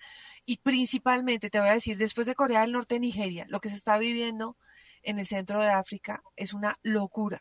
[0.51, 3.77] y principalmente te voy a decir después de Corea del Norte, Nigeria, lo que se
[3.77, 4.57] está viviendo
[5.05, 7.41] en el centro de África es una locura,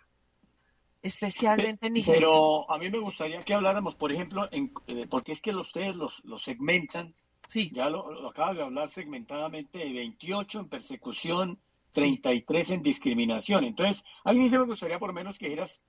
[1.02, 2.20] especialmente en Nigeria.
[2.20, 5.96] Pero a mí me gustaría que habláramos, por ejemplo, en, eh, porque es que ustedes
[5.96, 7.16] los, los segmentan,
[7.48, 7.72] sí.
[7.74, 11.60] ya lo, lo acabas de hablar segmentadamente, de 28 en persecución,
[11.94, 12.74] 33 sí.
[12.76, 13.64] en discriminación.
[13.64, 15.82] Entonces, a mí me gustaría por lo menos que dijeras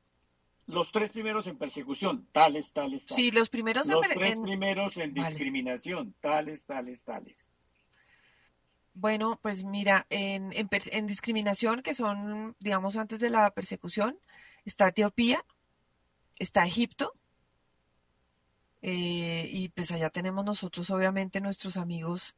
[0.71, 3.23] los tres primeros en persecución, tales, tales, tales.
[3.23, 4.43] Sí, los primeros los en, tres en...
[4.43, 6.37] primeros en discriminación, vale.
[6.37, 7.49] tales, tales, tales.
[8.95, 14.19] Bueno, pues mira, en, en, en, discriminación, que son, digamos, antes de la persecución,
[14.65, 15.45] está Etiopía,
[16.37, 17.15] está Egipto,
[18.83, 22.37] eh, y pues allá tenemos nosotros, obviamente, nuestros amigos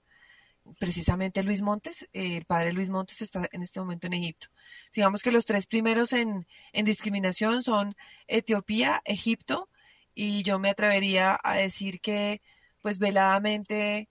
[0.79, 4.49] precisamente Luis Montes, eh, el padre Luis Montes está en este momento en Egipto.
[4.95, 7.97] Digamos que los tres primeros en, en discriminación son
[8.27, 9.69] Etiopía, Egipto,
[10.15, 12.43] y yo me atrevería a decir que,
[12.83, 14.09] pues veladamente,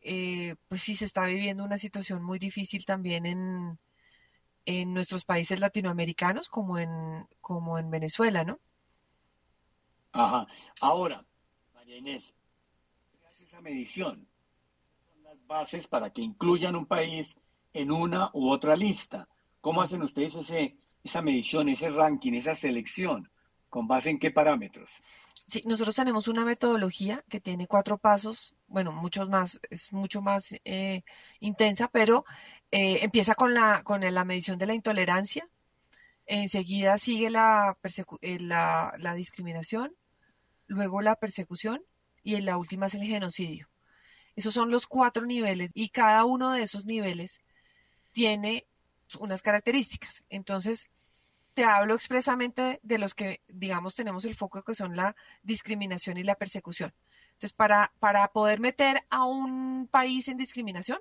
[0.00, 3.78] eh, pues sí se está viviendo una situación muy difícil también en,
[4.64, 8.60] en nuestros países latinoamericanos, como en, como en Venezuela, ¿no?
[10.12, 10.46] Ajá.
[10.80, 11.24] Ahora,
[11.74, 12.34] María Inés,
[13.12, 14.26] ¿qué esa medición?
[15.46, 17.36] Bases para que incluyan un país
[17.72, 19.28] en una u otra lista.
[19.60, 23.30] ¿Cómo hacen ustedes ese, esa medición, ese ranking, esa selección?
[23.68, 24.90] ¿Con base en qué parámetros?
[25.48, 30.56] Sí, nosotros tenemos una metodología que tiene cuatro pasos, bueno, muchos más, es mucho más
[30.64, 31.02] eh,
[31.38, 32.24] intensa, pero
[32.72, 35.48] eh, empieza con la, con la medición de la intolerancia,
[36.26, 37.78] enseguida sigue la,
[38.22, 39.94] eh, la, la discriminación,
[40.66, 41.84] luego la persecución
[42.24, 43.68] y en la última es el genocidio.
[44.36, 47.40] Esos son los cuatro niveles y cada uno de esos niveles
[48.12, 48.66] tiene
[49.18, 50.22] unas características.
[50.28, 50.88] Entonces,
[51.54, 56.22] te hablo expresamente de los que, digamos, tenemos el foco que son la discriminación y
[56.22, 56.92] la persecución.
[57.28, 60.98] Entonces, para, para poder meter a un país en discriminación,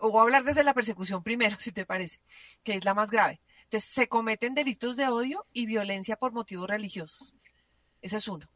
[0.00, 2.20] o voy a hablar desde la persecución primero, si te parece,
[2.62, 3.40] que es la más grave.
[3.64, 7.34] Entonces, se cometen delitos de odio y violencia por motivos religiosos.
[8.02, 8.48] Ese es uno.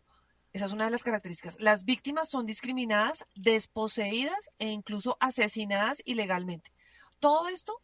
[0.56, 1.54] Esa es una de las características.
[1.58, 6.72] Las víctimas son discriminadas, desposeídas e incluso asesinadas ilegalmente.
[7.20, 7.82] Todo esto,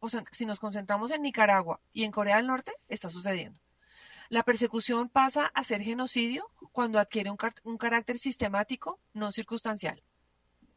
[0.00, 3.60] o sea, si nos concentramos en Nicaragua y en Corea del Norte, está sucediendo.
[4.30, 10.02] La persecución pasa a ser genocidio cuando adquiere un, un carácter sistemático, no circunstancial.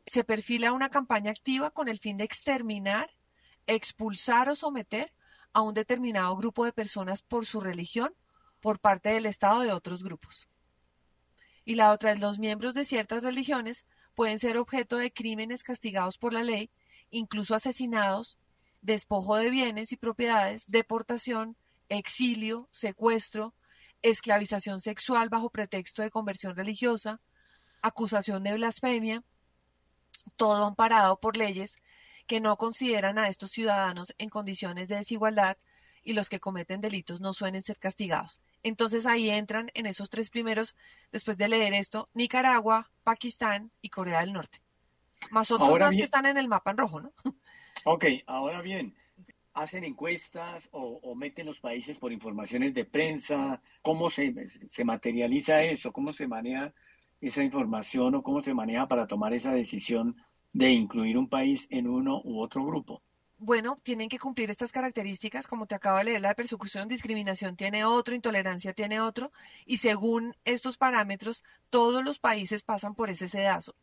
[0.06, 3.10] Se perfila una campaña activa con el fin de exterminar,
[3.66, 5.12] expulsar o someter
[5.54, 8.14] a un determinado grupo de personas por su religión
[8.60, 10.51] por parte del Estado de otros grupos
[11.66, 16.18] y la otra es los miembros de ciertas religiones pueden ser objeto de crímenes castigados
[16.18, 16.70] por la ley,
[17.10, 18.38] incluso asesinados,
[18.82, 21.56] despojo de bienes y propiedades, deportación,
[21.90, 23.54] exilio, secuestro,
[24.02, 27.20] esclavización sexual bajo pretexto de conversión religiosa,
[27.82, 29.24] acusación de blasfemia,
[30.36, 31.78] todo amparado por leyes
[32.28, 35.58] que no consideran a estos ciudadanos en condiciones de desigualdad
[36.04, 38.40] y los que cometen delitos no suelen ser castigados.
[38.64, 40.76] Entonces ahí entran en esos tres primeros,
[41.12, 44.60] después de leer esto, Nicaragua, Pakistán y Corea del Norte.
[45.30, 47.14] Más otros más que están en el mapa en rojo, ¿no?
[47.84, 48.96] Ok, ahora bien,
[49.54, 53.62] ¿hacen encuestas o, meten los países por informaciones de prensa?
[53.82, 54.34] ¿Cómo se,
[54.70, 55.92] se materializa eso?
[55.92, 56.74] ¿Cómo se maneja
[57.20, 60.16] esa información o cómo se maneja para tomar esa decisión
[60.54, 63.02] de incluir un país en uno u otro grupo?
[63.42, 67.84] Bueno, tienen que cumplir estas características, como te acabo de leer, la persecución, discriminación tiene
[67.86, 69.32] otro, intolerancia tiene otro,
[69.66, 73.76] y según estos parámetros, todos los países pasan por ese sedazo.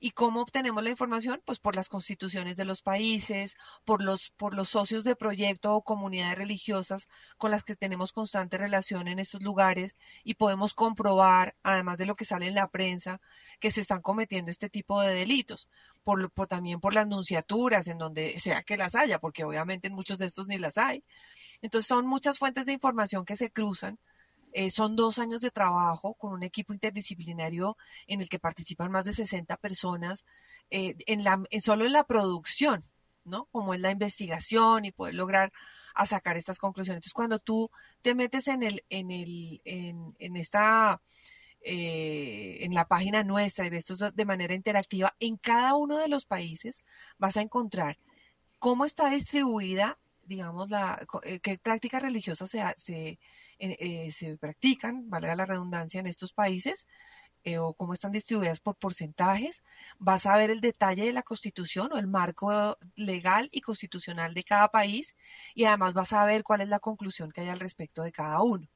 [0.00, 1.42] ¿Y cómo obtenemos la información?
[1.44, 5.82] Pues por las constituciones de los países, por los, por los socios de proyecto o
[5.82, 11.98] comunidades religiosas con las que tenemos constante relación en estos lugares y podemos comprobar, además
[11.98, 13.20] de lo que sale en la prensa,
[13.58, 15.68] que se están cometiendo este tipo de delitos.
[16.04, 20.18] Por, también por las nunciaturas, en donde sea que las haya, porque obviamente en muchos
[20.18, 21.04] de estos ni las hay.
[21.60, 23.98] Entonces son muchas fuentes de información que se cruzan
[24.52, 29.04] eh, son dos años de trabajo con un equipo interdisciplinario en el que participan más
[29.04, 30.24] de 60 personas,
[30.70, 32.82] eh, en la, solo en la producción,
[33.24, 33.46] ¿no?
[33.46, 35.52] Como es la investigación y poder lograr
[35.94, 36.98] a sacar estas conclusiones.
[36.98, 37.70] Entonces, cuando tú
[38.02, 41.02] te metes en el, en el, en, en esta,
[41.60, 46.08] eh, en la página nuestra y ves esto de manera interactiva, en cada uno de
[46.08, 46.84] los países
[47.18, 47.98] vas a encontrar
[48.58, 51.06] cómo está distribuida, digamos, la,
[51.42, 53.18] qué prácticas religiosas se, se,
[53.58, 56.86] eh, se practican, valga la redundancia, en estos países,
[57.44, 59.62] eh, o cómo están distribuidas por porcentajes,
[59.98, 64.42] vas a ver el detalle de la constitución o el marco legal y constitucional de
[64.42, 65.14] cada país
[65.54, 68.42] y además vas a ver cuál es la conclusión que hay al respecto de cada
[68.42, 68.66] uno.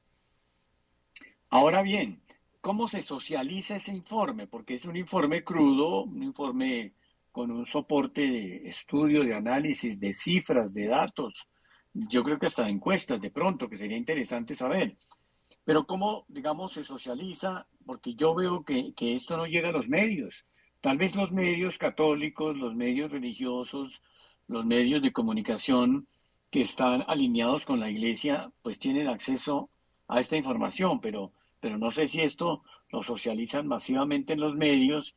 [1.49, 2.21] Ahora bien,
[2.61, 4.47] ¿cómo se socializa ese informe?
[4.47, 6.93] Porque es un informe crudo, un informe
[7.31, 11.47] con un soporte de estudio, de análisis, de cifras, de datos,
[11.93, 14.97] yo creo que hasta encuestas de pronto, que sería interesante saber.
[15.63, 19.87] Pero cómo, digamos, se socializa, porque yo veo que, que esto no llega a los
[19.87, 20.45] medios.
[20.81, 24.01] Tal vez los medios católicos, los medios religiosos,
[24.47, 26.07] los medios de comunicación
[26.51, 29.69] que están alineados con la iglesia, pues tienen acceso
[30.07, 35.15] a esta información, pero, pero no sé si esto lo socializan masivamente en los medios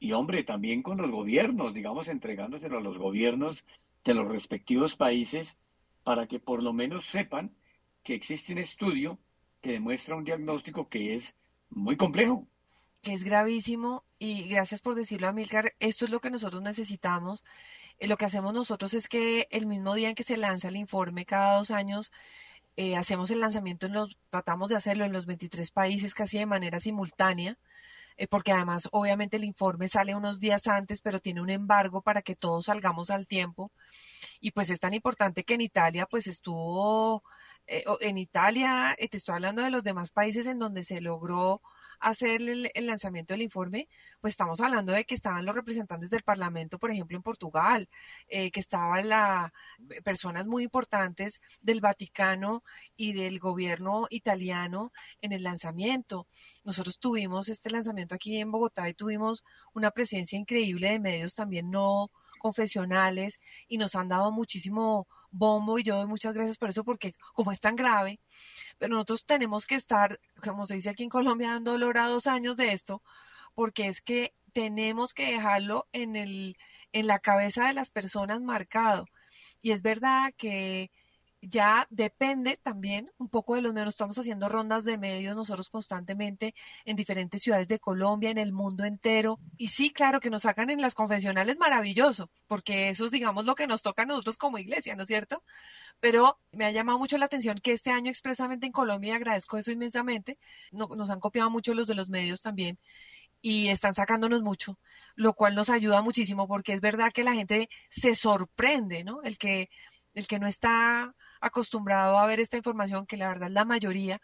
[0.00, 3.64] y, hombre, también con los gobiernos, digamos, entregándoselo a los gobiernos
[4.04, 5.56] de los respectivos países
[6.04, 7.56] para que por lo menos sepan
[8.02, 9.18] que existe un estudio
[9.60, 11.34] que demuestra un diagnóstico que es
[11.70, 12.46] muy complejo.
[13.00, 17.42] Que es gravísimo y gracias por decirlo, Amilcar, esto es lo que nosotros necesitamos.
[17.98, 20.76] Eh, lo que hacemos nosotros es que el mismo día en que se lanza el
[20.76, 22.12] informe, cada dos años,
[22.76, 26.46] eh, hacemos el lanzamiento, en los, tratamos de hacerlo en los 23 países casi de
[26.46, 27.58] manera simultánea,
[28.16, 32.22] eh, porque además obviamente el informe sale unos días antes, pero tiene un embargo para
[32.22, 33.72] que todos salgamos al tiempo.
[34.40, 37.22] Y pues es tan importante que en Italia pues estuvo,
[37.66, 41.62] eh, en Italia, eh, te estoy hablando de los demás países en donde se logró
[42.04, 43.88] hacer el, lanzamiento del informe,
[44.20, 47.88] pues estamos hablando de que estaban los representantes del Parlamento, por ejemplo, en Portugal,
[48.28, 49.52] eh, que estaban la,
[50.04, 52.62] personas muy importantes del Vaticano
[52.96, 56.28] y del gobierno italiano en el lanzamiento.
[56.62, 61.70] Nosotros tuvimos este lanzamiento aquí en Bogotá y tuvimos una presencia increíble de medios también
[61.70, 66.84] no confesionales y nos han dado muchísimo bombo y yo doy muchas gracias por eso
[66.84, 68.20] porque como es tan grave,
[68.78, 72.26] pero nosotros tenemos que estar, como se dice aquí en Colombia, dando dolor a dos
[72.26, 73.02] años de esto,
[73.54, 76.56] porque es que tenemos que dejarlo en, el,
[76.92, 79.06] en la cabeza de las personas marcado.
[79.60, 80.90] Y es verdad que
[81.48, 83.94] ya depende también un poco de los medios.
[83.94, 86.54] Estamos haciendo rondas de medios nosotros constantemente
[86.84, 89.38] en diferentes ciudades de Colombia, en el mundo entero.
[89.56, 93.54] Y sí, claro, que nos sacan en las confesionales, maravilloso, porque eso es, digamos, lo
[93.54, 95.42] que nos toca a nosotros como iglesia, ¿no es cierto?
[96.00, 99.58] Pero me ha llamado mucho la atención que este año expresamente en Colombia, y agradezco
[99.58, 100.38] eso inmensamente,
[100.72, 102.78] nos han copiado mucho los de los medios también
[103.46, 104.78] y están sacándonos mucho,
[105.16, 109.22] lo cual nos ayuda muchísimo porque es verdad que la gente se sorprende, ¿no?
[109.22, 109.68] El que,
[110.14, 111.14] el que no está
[111.46, 114.20] acostumbrado a ver esta información, que la verdad la mayoría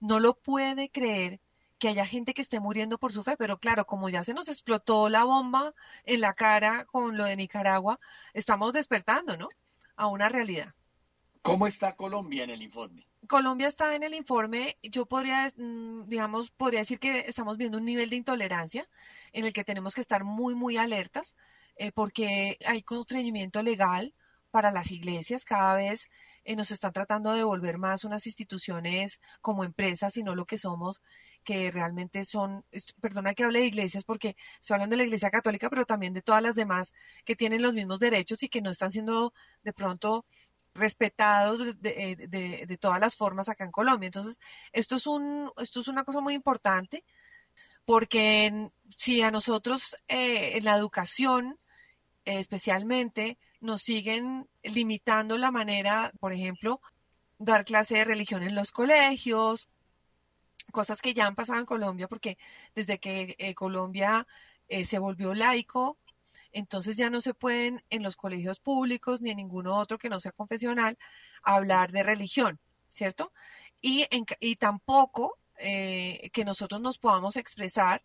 [0.00, 1.40] no lo puede creer
[1.78, 4.48] que haya gente que esté muriendo por su fe, pero claro, como ya se nos
[4.48, 8.00] explotó la bomba en la cara con lo de Nicaragua,
[8.32, 9.48] estamos despertando, ¿no?
[9.96, 10.74] A una realidad.
[11.42, 13.06] ¿Cómo está Colombia en el informe?
[13.28, 17.84] Colombia está en el informe, yo podría, mm, digamos, podría decir que estamos viendo un
[17.84, 18.88] nivel de intolerancia
[19.32, 21.36] en el que tenemos que estar muy, muy alertas,
[21.76, 24.14] eh, porque hay constreñimiento legal
[24.50, 26.08] para las iglesias, cada vez
[26.48, 31.02] eh, nos están tratando de volver más unas instituciones como empresas, sino lo que somos,
[31.44, 32.64] que realmente son,
[33.02, 36.22] perdona que hable de iglesias porque estoy hablando de la iglesia católica, pero también de
[36.22, 36.94] todas las demás
[37.26, 40.24] que tienen los mismos derechos y que no están siendo de pronto
[40.74, 44.06] respetados de, de, de, todas las formas acá en Colombia.
[44.06, 44.40] Entonces,
[44.72, 47.04] esto es, un, esto es una cosa muy importante
[47.84, 51.58] porque si a nosotros eh, en la educación
[52.24, 56.80] especialmente nos siguen limitando la manera, por ejemplo,
[57.38, 59.68] dar clase de religión en los colegios,
[60.72, 62.38] cosas que ya han pasado en Colombia, porque
[62.74, 64.26] desde que eh, Colombia
[64.68, 65.98] eh, se volvió laico,
[66.52, 70.20] entonces ya no se pueden en los colegios públicos ni en ninguno otro que no
[70.20, 70.98] sea confesional
[71.42, 73.32] hablar de religión, ¿cierto?
[73.80, 74.06] Y,
[74.40, 78.02] y tampoco eh, que nosotros nos podamos expresar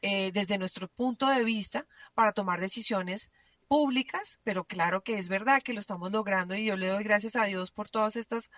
[0.00, 1.84] desde nuestro punto de vista
[2.14, 3.32] para tomar decisiones
[3.68, 7.36] públicas, pero claro que es verdad que lo estamos logrando y yo le doy gracias
[7.36, 8.50] a Dios por todas estas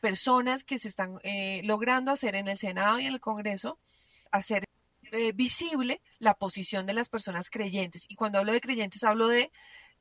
[0.00, 3.78] personas que se están eh, logrando hacer en el Senado y en el Congreso,
[4.30, 4.64] hacer
[5.12, 8.04] eh, visible la posición de las personas creyentes.
[8.08, 9.52] Y cuando hablo de creyentes hablo de,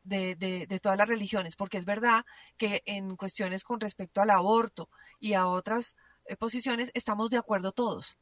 [0.03, 2.25] de, de, todas las religiones, porque es verdad
[2.57, 4.89] que en cuestiones con respecto al aborto
[5.19, 5.95] y a otras
[6.25, 8.17] eh, posiciones estamos de acuerdo todos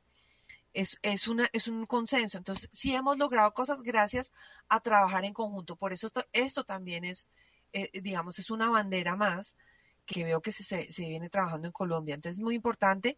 [0.74, 2.38] es, es, una, es un consenso.
[2.38, 4.32] Entonces, sí hemos logrado cosas gracias
[4.70, 5.76] a trabajar en conjunto.
[5.76, 7.30] Por eso esto, también es,
[7.74, 9.56] eh, digamos, es una bandera más
[10.06, 12.16] que veo que se, se viene trabajando en Colombia.
[12.16, 13.18] Entonces, es muy importante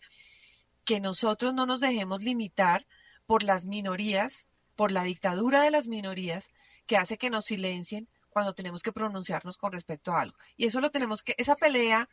[0.85, 2.85] que nosotros no nos dejemos limitar
[3.25, 6.49] por las minorías, por la dictadura de las minorías,
[6.85, 10.35] que hace que nos silencien cuando tenemos que pronunciarnos con respecto a algo.
[10.57, 12.09] Y eso lo tenemos que, esa pelea,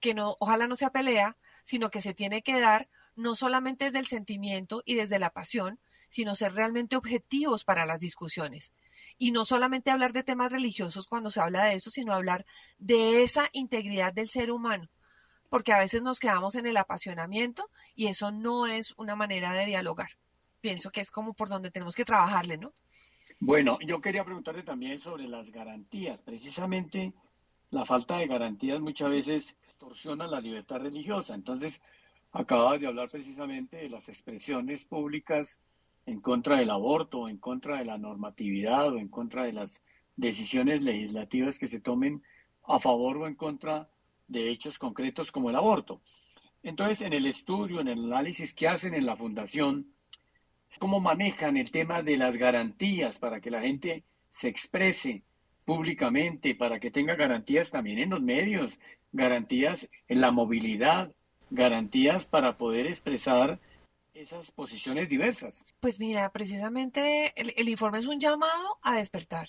[0.00, 3.98] que no, ojalá no sea pelea, sino que se tiene que dar no solamente desde
[3.98, 8.72] el sentimiento y desde la pasión, sino ser realmente objetivos para las discusiones.
[9.18, 12.46] Y no solamente hablar de temas religiosos cuando se habla de eso, sino hablar
[12.78, 14.88] de esa integridad del ser humano.
[15.48, 19.66] Porque a veces nos quedamos en el apasionamiento y eso no es una manera de
[19.66, 20.10] dialogar.
[20.60, 22.72] Pienso que es como por donde tenemos que trabajarle, ¿no?
[23.38, 26.20] Bueno, yo quería preguntarle también sobre las garantías.
[26.22, 27.12] Precisamente
[27.70, 31.34] la falta de garantías muchas veces distorsiona la libertad religiosa.
[31.34, 31.80] Entonces,
[32.38, 35.58] Acabas de hablar precisamente de las expresiones públicas
[36.04, 39.80] en contra del aborto, en contra de la normatividad o en contra de las
[40.16, 42.22] decisiones legislativas que se tomen
[42.64, 43.88] a favor o en contra
[44.28, 46.02] de hechos concretos como el aborto.
[46.62, 49.94] Entonces, en el estudio, en el análisis que hacen en la fundación,
[50.78, 55.22] cómo manejan el tema de las garantías para que la gente se exprese
[55.64, 58.78] públicamente, para que tenga garantías también en los medios,
[59.10, 61.15] garantías en la movilidad,
[61.50, 63.58] garantías para poder expresar
[64.14, 65.64] esas posiciones diversas.
[65.80, 69.48] Pues mira, precisamente el, informe es un llamado a despertar,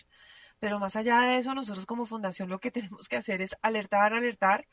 [0.59, 4.13] pero más allá de eso, nosotros como fundación lo que tenemos que hacer es alertar,
[4.13, 4.67] alertar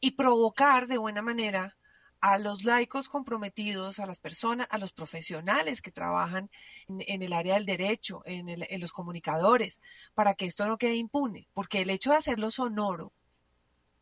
[0.00, 1.76] y provocar de buena manera
[2.20, 6.50] a los laicos comprometidos, a las personas, a los profesionales que trabajan
[6.86, 9.80] en, el área del derecho, en, en, los comunicadores,
[10.12, 13.14] para que esto no quede impune, porque el hecho de hacerlo sonoro,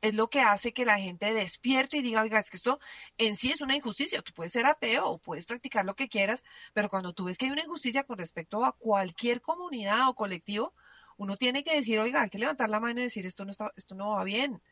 [0.01, 2.79] es lo que hace que la gente despierte y diga, oiga, es que esto
[3.17, 4.23] en sí es una injusticia.
[4.23, 7.47] Tú puedes ser ateo o puedes practicar lo que quieras, pero cuando tú ves que
[7.47, 10.75] hay una injusticia con respecto a cualquier comunidad o colectivo,
[11.17, 13.73] uno tiene que decir, oiga, hay que levantar la mano y decir, esto no, está,
[13.77, 14.63] esto no va bien.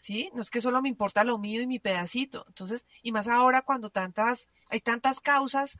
[0.00, 0.30] ¿Sí?
[0.32, 2.44] No es que solo me importa lo mío y mi pedacito.
[2.46, 5.76] Entonces, y más ahora cuando tantas, hay tantas causas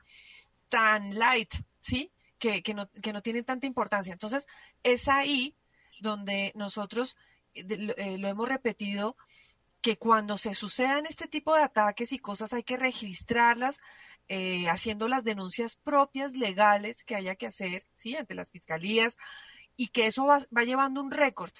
[0.67, 2.11] tan light, ¿sí?
[2.37, 4.11] Que, que, no, que no tienen tanta importancia.
[4.11, 4.45] Entonces,
[4.83, 5.55] es ahí
[6.01, 7.15] donde nosotros
[7.67, 9.15] eh, lo hemos repetido,
[9.81, 13.79] que cuando se sucedan este tipo de ataques y cosas hay que registrarlas,
[14.27, 18.15] eh, haciendo las denuncias propias legales que haya que hacer, ¿sí?
[18.15, 19.17] Ante las fiscalías,
[19.75, 21.51] y que eso va, llevando un récord.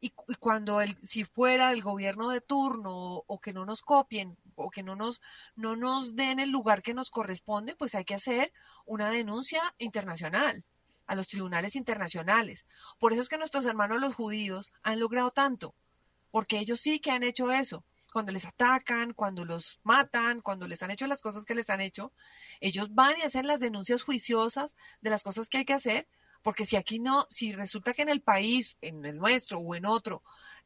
[0.00, 4.70] Y, cuando el, si fuera el gobierno de turno o, que no nos copien o
[4.70, 5.22] que no nos,
[5.54, 8.52] no nos den el lugar que nos corresponde, pues hay que hacer
[8.84, 10.64] una denuncia internacional
[11.12, 12.64] a los tribunales internacionales.
[12.98, 15.74] Por eso es que nuestros hermanos los judíos han logrado tanto,
[16.30, 17.84] porque ellos sí que han hecho eso.
[18.10, 21.82] Cuando les atacan, cuando los matan, cuando les han hecho las cosas que les han
[21.82, 22.12] hecho,
[22.60, 26.08] ellos van y hacen las denuncias juiciosas de las cosas que hay que hacer,
[26.40, 29.84] porque si aquí no, si resulta que en el país, en el nuestro o en
[29.84, 30.22] otro,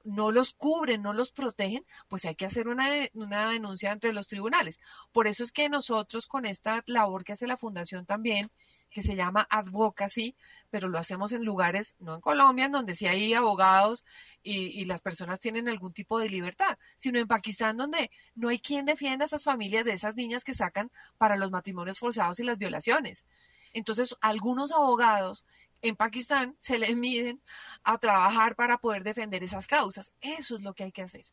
[0.07, 4.29] no los cubren, no los protegen, pues hay que hacer una, una denuncia entre los
[4.29, 4.79] tribunales.
[5.13, 8.49] Por eso es que nosotros con esta labor que hace la Fundación también,
[8.89, 10.37] que se llama advocacy,
[10.71, 14.05] pero lo hacemos en lugares, no en Colombia, en donde sí hay abogados
[14.43, 18.61] y, y, las personas tienen algún tipo de libertad, sino en Pakistán, donde no hay
[18.61, 22.45] quien defienda a esas familias de esas niñas que sacan para los matrimonios forzados y
[22.45, 23.27] las violaciones.
[23.73, 25.45] Entonces, algunos abogados
[25.83, 27.41] en Pakistán se le miden
[27.85, 30.12] a trabajar para poder defender esas causas.
[30.20, 31.24] Eso es lo que hay que hacer.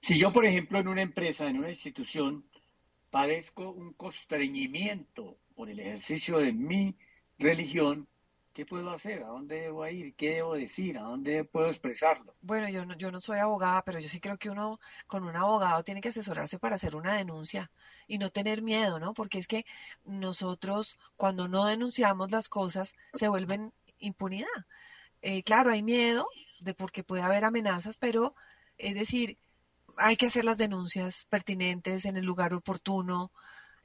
[0.00, 2.44] Si yo, por ejemplo, en una empresa, en una institución,
[3.10, 6.96] padezco un constreñimiento por el ejercicio de mi
[7.38, 8.08] religión,
[8.54, 9.24] ¿Qué puedo hacer?
[9.24, 10.14] ¿A dónde debo ir?
[10.14, 10.96] ¿Qué debo decir?
[10.96, 12.36] ¿A dónde puedo expresarlo?
[12.40, 14.78] Bueno, yo no, yo no soy abogada, pero yo sí creo que uno
[15.08, 17.72] con un abogado tiene que asesorarse para hacer una denuncia
[18.06, 19.12] y no tener miedo, ¿no?
[19.12, 19.66] Porque es que
[20.04, 24.46] nosotros cuando no denunciamos las cosas se vuelven impunidad.
[25.20, 26.28] Eh, claro, hay miedo
[26.60, 28.36] de porque puede haber amenazas, pero
[28.78, 29.36] es decir,
[29.96, 33.32] hay que hacer las denuncias pertinentes en el lugar oportuno,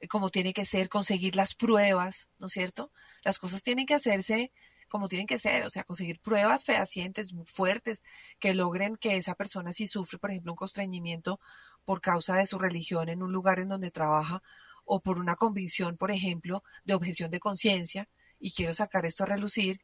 [0.08, 2.90] como tiene que ser, conseguir las pruebas, ¿no es cierto?
[3.22, 4.52] Las cosas tienen que hacerse
[4.90, 8.02] como tienen que ser, o sea, conseguir pruebas fehacientes, fuertes,
[8.40, 11.40] que logren que esa persona si sufre, por ejemplo, un constreñimiento
[11.84, 14.42] por causa de su religión en un lugar en donde trabaja
[14.84, 18.08] o por una convicción, por ejemplo, de objeción de conciencia,
[18.40, 19.80] y quiero sacar esto a relucir,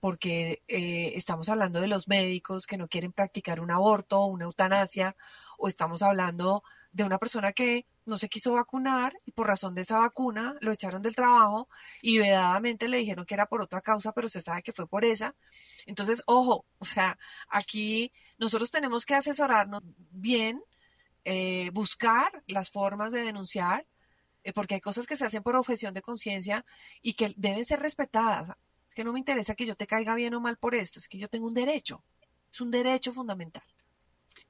[0.00, 4.46] porque eh, estamos hablando de los médicos que no quieren practicar un aborto o una
[4.46, 5.16] eutanasia,
[5.58, 6.62] o estamos hablando
[6.96, 10.72] de una persona que no se quiso vacunar y por razón de esa vacuna lo
[10.72, 11.68] echaron del trabajo
[12.00, 15.04] y vedadamente le dijeron que era por otra causa, pero se sabe que fue por
[15.04, 15.34] esa.
[15.84, 17.18] Entonces, ojo, o sea,
[17.48, 20.62] aquí nosotros tenemos que asesorarnos bien,
[21.24, 23.86] eh, buscar las formas de denunciar,
[24.42, 26.64] eh, porque hay cosas que se hacen por objeción de conciencia
[27.02, 28.56] y que deben ser respetadas
[28.96, 31.18] que no me interesa que yo te caiga bien o mal por esto, es que
[31.18, 32.02] yo tengo un derecho,
[32.50, 33.62] es un derecho fundamental.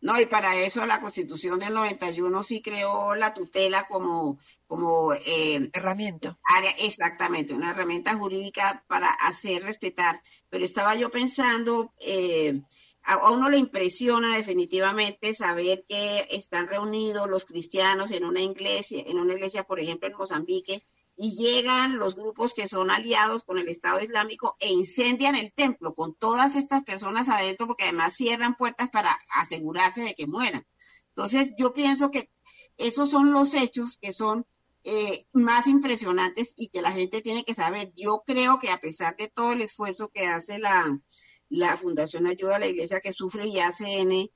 [0.00, 5.70] No, y para eso la Constitución del 91 sí creó la tutela como, como eh,
[5.72, 6.38] herramienta.
[6.44, 10.22] Área, exactamente, una herramienta jurídica para hacer respetar.
[10.48, 12.60] Pero estaba yo pensando, eh,
[13.02, 19.18] a uno le impresiona definitivamente saber que están reunidos los cristianos en una iglesia, en
[19.18, 20.84] una iglesia, por ejemplo, en Mozambique,
[21.16, 25.94] y llegan los grupos que son aliados con el Estado Islámico e incendian el templo
[25.94, 30.66] con todas estas personas adentro porque además cierran puertas para asegurarse de que mueran.
[31.08, 32.30] Entonces yo pienso que
[32.76, 34.46] esos son los hechos que son
[34.84, 37.92] eh, más impresionantes y que la gente tiene que saber.
[37.96, 41.00] Yo creo que a pesar de todo el esfuerzo que hace la,
[41.48, 44.28] la Fundación Ayuda a la Iglesia que sufre y ACN,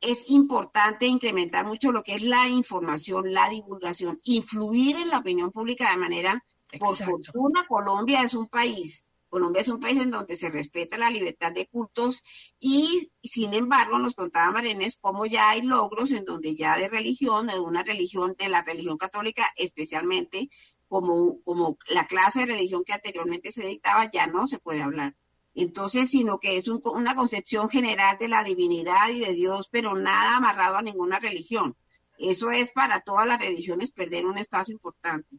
[0.00, 5.50] es importante incrementar mucho lo que es la información, la divulgación, influir en la opinión
[5.50, 6.44] pública de manera,
[6.78, 11.10] por fortuna, Colombia es un país, Colombia es un país en donde se respeta la
[11.10, 12.22] libertad de cultos
[12.58, 17.46] y, sin embargo, nos contaba Marenes cómo ya hay logros en donde ya de religión,
[17.48, 20.48] de una religión, de la religión católica especialmente,
[20.88, 25.14] como, como la clase de religión que anteriormente se dictaba, ya no se puede hablar
[25.54, 30.36] entonces, sino que es una concepción general de la divinidad y de Dios, pero nada
[30.36, 31.76] amarrado a ninguna religión.
[32.18, 35.38] Eso es para todas las religiones perder un espacio importante.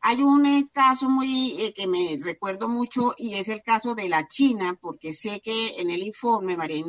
[0.00, 4.08] Hay un eh, caso muy eh, que me recuerdo mucho y es el caso de
[4.08, 6.84] la China, porque sé que en el informe, María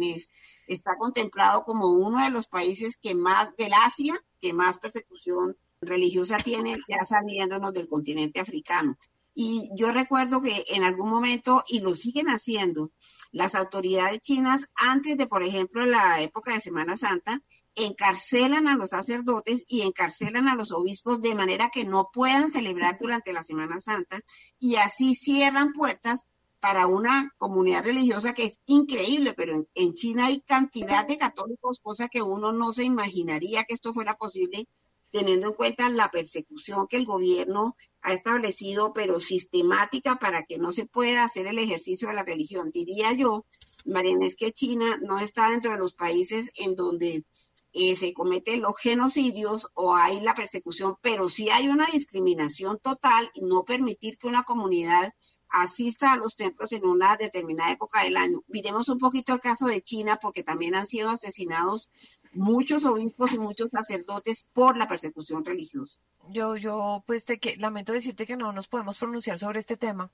[0.67, 6.37] está contemplado como uno de los países que más, del Asia, que más persecución religiosa
[6.37, 8.97] tiene, ya saliéndonos del continente africano.
[9.41, 12.91] Y yo recuerdo que en algún momento, y lo siguen haciendo,
[13.31, 17.41] las autoridades chinas, antes de, por ejemplo, la época de Semana Santa,
[17.73, 22.97] encarcelan a los sacerdotes y encarcelan a los obispos de manera que no puedan celebrar
[22.99, 24.19] durante la Semana Santa
[24.59, 26.25] y así cierran puertas
[26.59, 32.09] para una comunidad religiosa que es increíble, pero en, China hay cantidad de católicos, cosa
[32.09, 34.67] que uno no se imaginaría que esto fuera posible
[35.11, 40.71] teniendo en cuenta la persecución que el gobierno ha establecido, pero sistemática para que no
[40.71, 42.71] se pueda hacer el ejercicio de la religión.
[42.71, 43.45] Diría yo,
[43.85, 47.23] Mariana, es que China no está dentro de los países en donde
[47.71, 53.29] eh, se cometen los genocidios o hay la persecución, pero sí hay una discriminación total
[53.33, 55.13] y no permitir que una comunidad
[55.49, 58.43] asista a los templos en una determinada época del año.
[58.47, 61.89] Miremos un poquito el caso de China, porque también han sido asesinados
[62.31, 65.99] muchos obispos y muchos sacerdotes por la persecución religiosa.
[66.29, 70.11] Yo, yo, pues te que lamento decirte que no nos podemos pronunciar sobre este tema,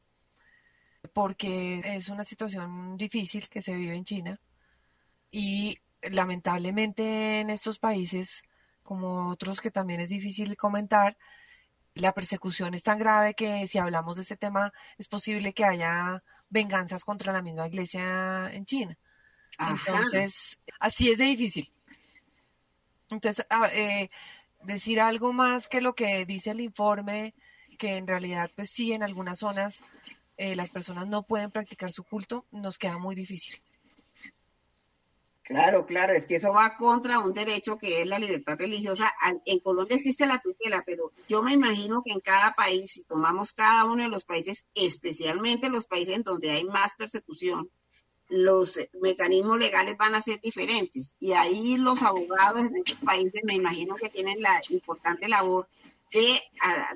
[1.14, 4.40] porque es una situación difícil que se vive en China
[5.32, 8.44] y lamentablemente en estos países,
[8.84, 11.18] como otros que también es difícil comentar,
[11.96, 16.24] la persecución es tan grave que si hablamos de este tema es posible que haya
[16.50, 18.98] venganzas contra la misma iglesia en China.
[19.58, 21.72] Entonces, así es de difícil.
[23.10, 24.10] Entonces, eh,
[24.64, 27.34] decir algo más que lo que dice el informe,
[27.78, 29.82] que en realidad, pues sí, en algunas zonas
[30.38, 33.62] eh, las personas no pueden practicar su culto, nos queda muy difícil.
[35.46, 39.14] Claro, claro, es que eso va contra un derecho que es la libertad religiosa.
[39.46, 43.54] En Colombia existe la tutela, pero yo me imagino que en cada país, si tomamos
[43.54, 47.70] cada uno de los países, especialmente los países en donde hay más persecución,
[48.28, 51.14] los mecanismos legales van a ser diferentes.
[51.20, 55.68] Y ahí los abogados en estos países me imagino que tienen la importante labor
[56.12, 56.42] de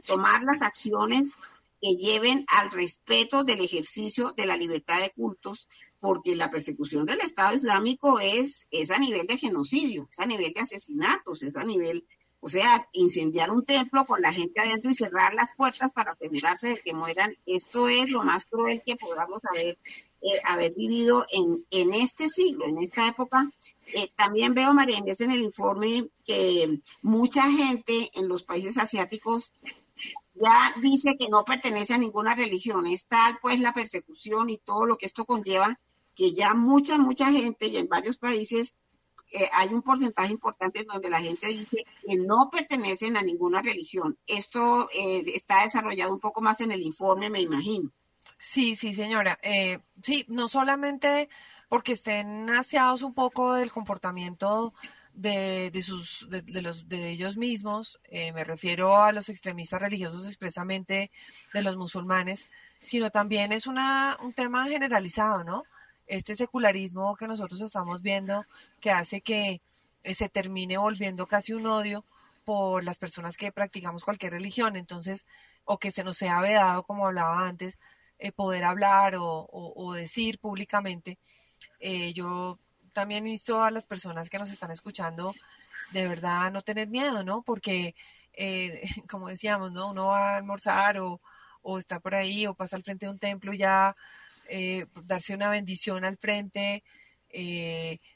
[0.07, 1.35] tomar las acciones
[1.79, 5.69] que lleven al respeto del ejercicio de la libertad de cultos,
[5.99, 10.53] porque la persecución del Estado Islámico es, es a nivel de genocidio, es a nivel
[10.53, 12.05] de asesinatos, es a nivel,
[12.39, 16.69] o sea, incendiar un templo con la gente adentro y cerrar las puertas para asegurarse
[16.69, 19.77] de que mueran, esto es lo más cruel que podamos haber,
[20.21, 23.49] eh, haber vivido en, en este siglo, en esta época
[23.93, 29.53] eh, también veo, María Inés, en el informe que mucha gente en los países asiáticos
[30.35, 32.87] ya dice que no pertenece a ninguna religión.
[32.87, 35.79] Es tal pues la persecución y todo lo que esto conlleva,
[36.19, 38.75] que ya mucha, mucha gente y en varios países
[39.31, 44.17] eh, hay un porcentaje importante donde la gente dice que no pertenecen a ninguna religión.
[44.27, 47.89] Esto eh, está desarrollado un poco más en el informe, me imagino.
[48.37, 49.39] Sí, sí, señora.
[50.03, 51.29] sí, no solamente
[51.69, 54.73] porque estén aseados un poco del comportamiento
[55.13, 61.11] de, sus, de, los, de ellos mismos, eh, me refiero a los extremistas religiosos expresamente
[61.53, 62.45] de los musulmanes,
[62.81, 65.63] sino también es una, un tema generalizado, ¿no?
[66.09, 68.45] Este secularismo que nosotros estamos viendo
[68.81, 69.61] que hace que
[70.03, 72.03] eh, se termine volviendo casi un odio
[72.43, 75.25] por las personas que practicamos cualquier religión, entonces,
[75.65, 77.79] o que se nos sea vedado, como hablaba antes,
[78.19, 81.17] eh, poder hablar o, o decir públicamente
[81.79, 82.59] eh, yo
[82.93, 85.33] también insto a las personas que nos están escuchando
[85.91, 87.41] de verdad no tener miedo, ¿no?
[87.41, 87.95] Porque,
[89.09, 89.91] como decíamos, ¿no?
[89.91, 91.21] Uno va a almorzar o,
[91.77, 93.95] está por ahí o pasa al frente de un templo y ya
[94.49, 96.83] eh, darse una bendición al frente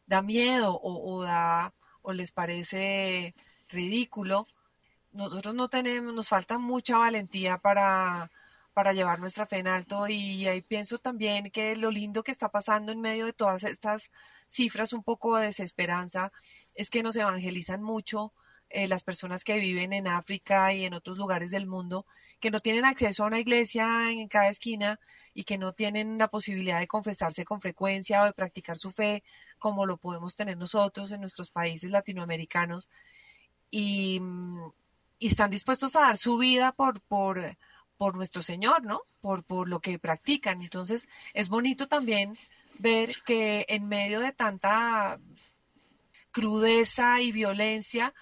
[0.07, 3.35] da miedo o, o, da o les parece
[3.69, 4.47] ridículo.
[5.11, 8.31] Nosotros no tenemos, nos falta mucha valentía para
[8.73, 12.49] para llevar nuestra fe en alto y ahí pienso también que lo lindo que está
[12.49, 14.11] pasando en medio de todas estas
[14.47, 16.31] cifras un poco de desesperanza
[16.73, 18.33] es que nos evangelizan mucho
[18.73, 22.05] eh, las personas que viven en África y en otros lugares del mundo,
[22.39, 24.99] que no tienen acceso a una iglesia en cada esquina
[25.33, 29.23] y que no tienen la posibilidad de confesarse con frecuencia o de practicar su fe
[29.59, 32.89] como lo podemos tener nosotros en nuestros países latinoamericanos
[33.71, 34.19] y,
[35.19, 37.55] y están dispuestos a dar su vida por, por
[37.97, 39.03] por nuestro Señor, ¿no?
[39.21, 40.61] Por, por lo que practican.
[40.61, 42.37] Entonces, es bonito también
[42.77, 45.19] ver que en medio de tanta
[46.31, 48.13] crudeza y violencia,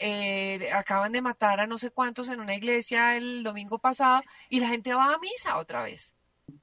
[0.00, 4.58] eh, acaban de matar a no sé cuántos en una iglesia el domingo pasado y
[4.58, 6.14] la gente va a misa otra vez.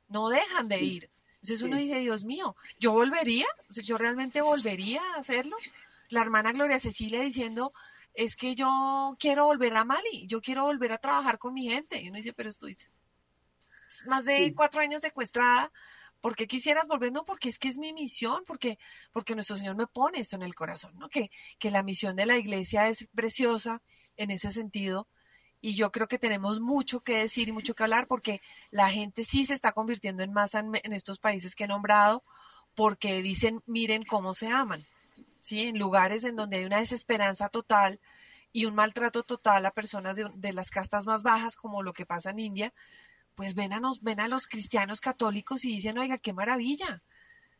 [0.09, 1.09] No dejan de ir.
[1.35, 3.45] Entonces uno dice, Dios mío, ¿yo volvería?
[3.69, 5.55] ¿Yo realmente volvería a hacerlo?
[6.09, 7.73] La hermana Gloria Cecilia diciendo,
[8.13, 12.01] es que yo quiero volver a Mali, yo quiero volver a trabajar con mi gente.
[12.01, 12.89] Y uno dice, pero estuviste
[14.05, 15.71] más de cuatro años secuestrada,
[16.27, 17.13] ¿por qué quisieras volver?
[17.13, 18.77] No, porque es que es mi misión, porque,
[19.13, 21.07] porque nuestro Señor me pone esto en el corazón, ¿no?
[21.07, 23.81] Que, que la misión de la iglesia es preciosa
[24.17, 25.07] en ese sentido.
[25.61, 29.23] Y yo creo que tenemos mucho que decir y mucho que hablar porque la gente
[29.23, 32.25] sí se está convirtiendo en masa en, en estos países que he nombrado
[32.75, 34.85] porque dicen, miren cómo se aman.
[35.39, 35.67] ¿sí?
[35.67, 38.01] En lugares en donde hay una desesperanza total
[38.51, 42.31] y un maltrato total a personas de, las castas más bajas, como lo que pasa
[42.31, 42.73] en India,
[43.37, 47.01] pues ven a, nos, ven a los cristianos católicos y dicen, oiga, qué maravilla.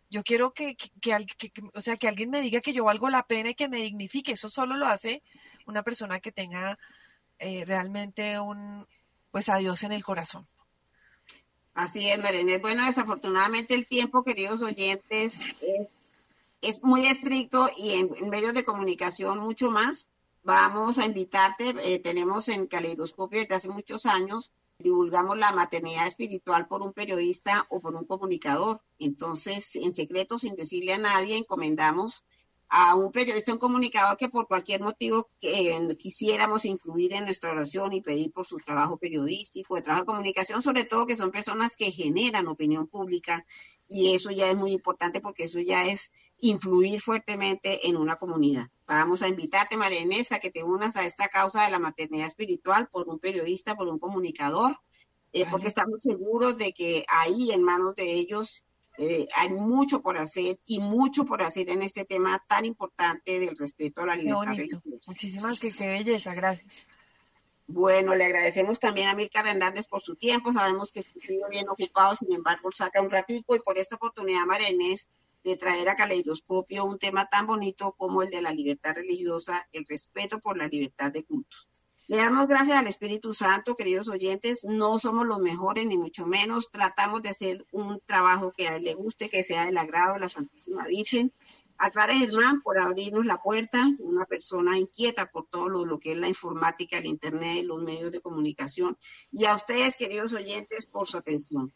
[0.10, 1.16] Yo quiero que, que,
[1.74, 4.34] o sea, que alguien me diga que yo valgo la pena y que me dignifique.
[4.34, 5.24] Eso solo lo hace
[5.66, 6.78] una persona que tenga
[7.40, 8.86] eh, realmente un,
[9.32, 10.48] pues a Dios en el corazón.
[11.74, 12.62] Así es, Marenet.
[12.62, 16.18] Bueno, desafortunadamente el tiempo, queridos oyentes, es
[16.62, 20.08] es muy estricto y en, medios de comunicación mucho más.
[20.44, 26.68] Vamos a invitarte, eh, tenemos en Caleidoscopio desde hace muchos años, divulgamos la maternidad espiritual
[26.68, 28.82] por un periodista o por un comunicador.
[29.00, 32.26] Entonces, en secreto, sin decirle a nadie, encomendamos
[32.70, 37.94] a un periodista, un comunicador que por cualquier motivo que quisiéramos incluir en nuestra oración
[37.94, 41.76] y pedir por su trabajo periodístico, de trabajo de comunicación, sobre todo que son personas
[41.76, 43.46] que generan opinión pública
[43.88, 48.68] y eso ya es muy importante porque eso ya es influir fuertemente en una comunidad.
[48.86, 52.28] Vamos a invitarte, María Inés, a que te unas a esta causa de la maternidad
[52.28, 54.80] espiritual por un periodista, por un comunicador,
[55.34, 58.64] eh, porque estamos seguros de que ahí en manos de ellos
[58.98, 63.56] eh, hay mucho por hacer y mucho por hacer en este tema tan importante del
[63.56, 64.56] respeto a la libertad.
[65.08, 66.86] Muchísimas, que qué belleza, gracias.
[67.70, 70.54] Bueno, le agradecemos también a Milcar Hernández por su tiempo.
[70.54, 75.10] Sabemos que está bien ocupado, sin embargo, saca un ratico y por esta oportunidad, Marenés,
[75.44, 79.86] de traer a Caleidoscopio un tema tan bonito como el de la libertad religiosa, el
[79.86, 81.68] respeto por la libertad de cultos.
[82.08, 84.64] Le damos gracias al Espíritu Santo, queridos oyentes.
[84.64, 86.72] No somos los mejores, ni mucho menos.
[86.72, 90.22] Tratamos de hacer un trabajo que a él le guste, que sea del agrado de
[90.22, 91.34] la Santísima Virgen.
[91.78, 96.14] A Clara Germán por abrirnos la puerta, una persona inquieta por todo lo, lo, que
[96.14, 98.98] es la informática, el Internet, los medios de comunicación,
[99.32, 101.74] y a ustedes, queridos oyentes, por su atención.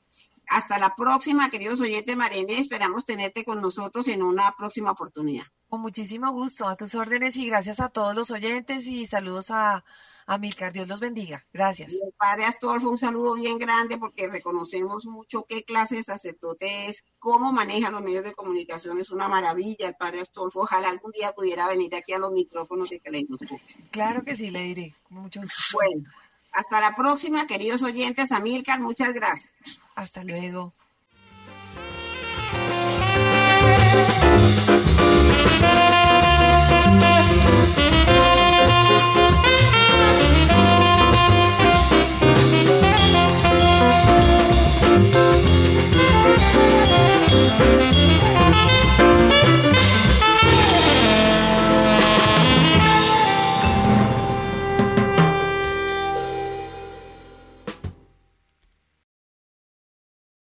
[0.47, 5.45] Hasta la próxima, queridos oyentes, Marene, esperamos tenerte con nosotros en una próxima oportunidad.
[5.69, 9.85] Con muchísimo gusto, a tus órdenes y gracias a todos los oyentes y saludos a,
[10.26, 10.74] a Milcar.
[10.74, 11.45] Dios los bendiga.
[11.53, 11.93] Gracias.
[11.93, 17.05] Y padre Astolfo, un saludo bien grande porque reconocemos mucho qué clase de sacerdote es,
[17.19, 18.99] cómo maneja los medios de comunicación.
[18.99, 20.61] Es una maravilla el padre Astolfo.
[20.61, 23.59] Ojalá algún día pudiera venir aquí a los micrófonos de Caleidoscopio.
[23.91, 24.95] Claro que sí, le diré.
[25.09, 25.55] Mucho gusto.
[25.74, 26.09] Bueno,
[26.51, 28.32] hasta la próxima, queridos oyentes.
[28.32, 29.53] A Milcar, muchas gracias.
[29.95, 30.74] Hasta luego.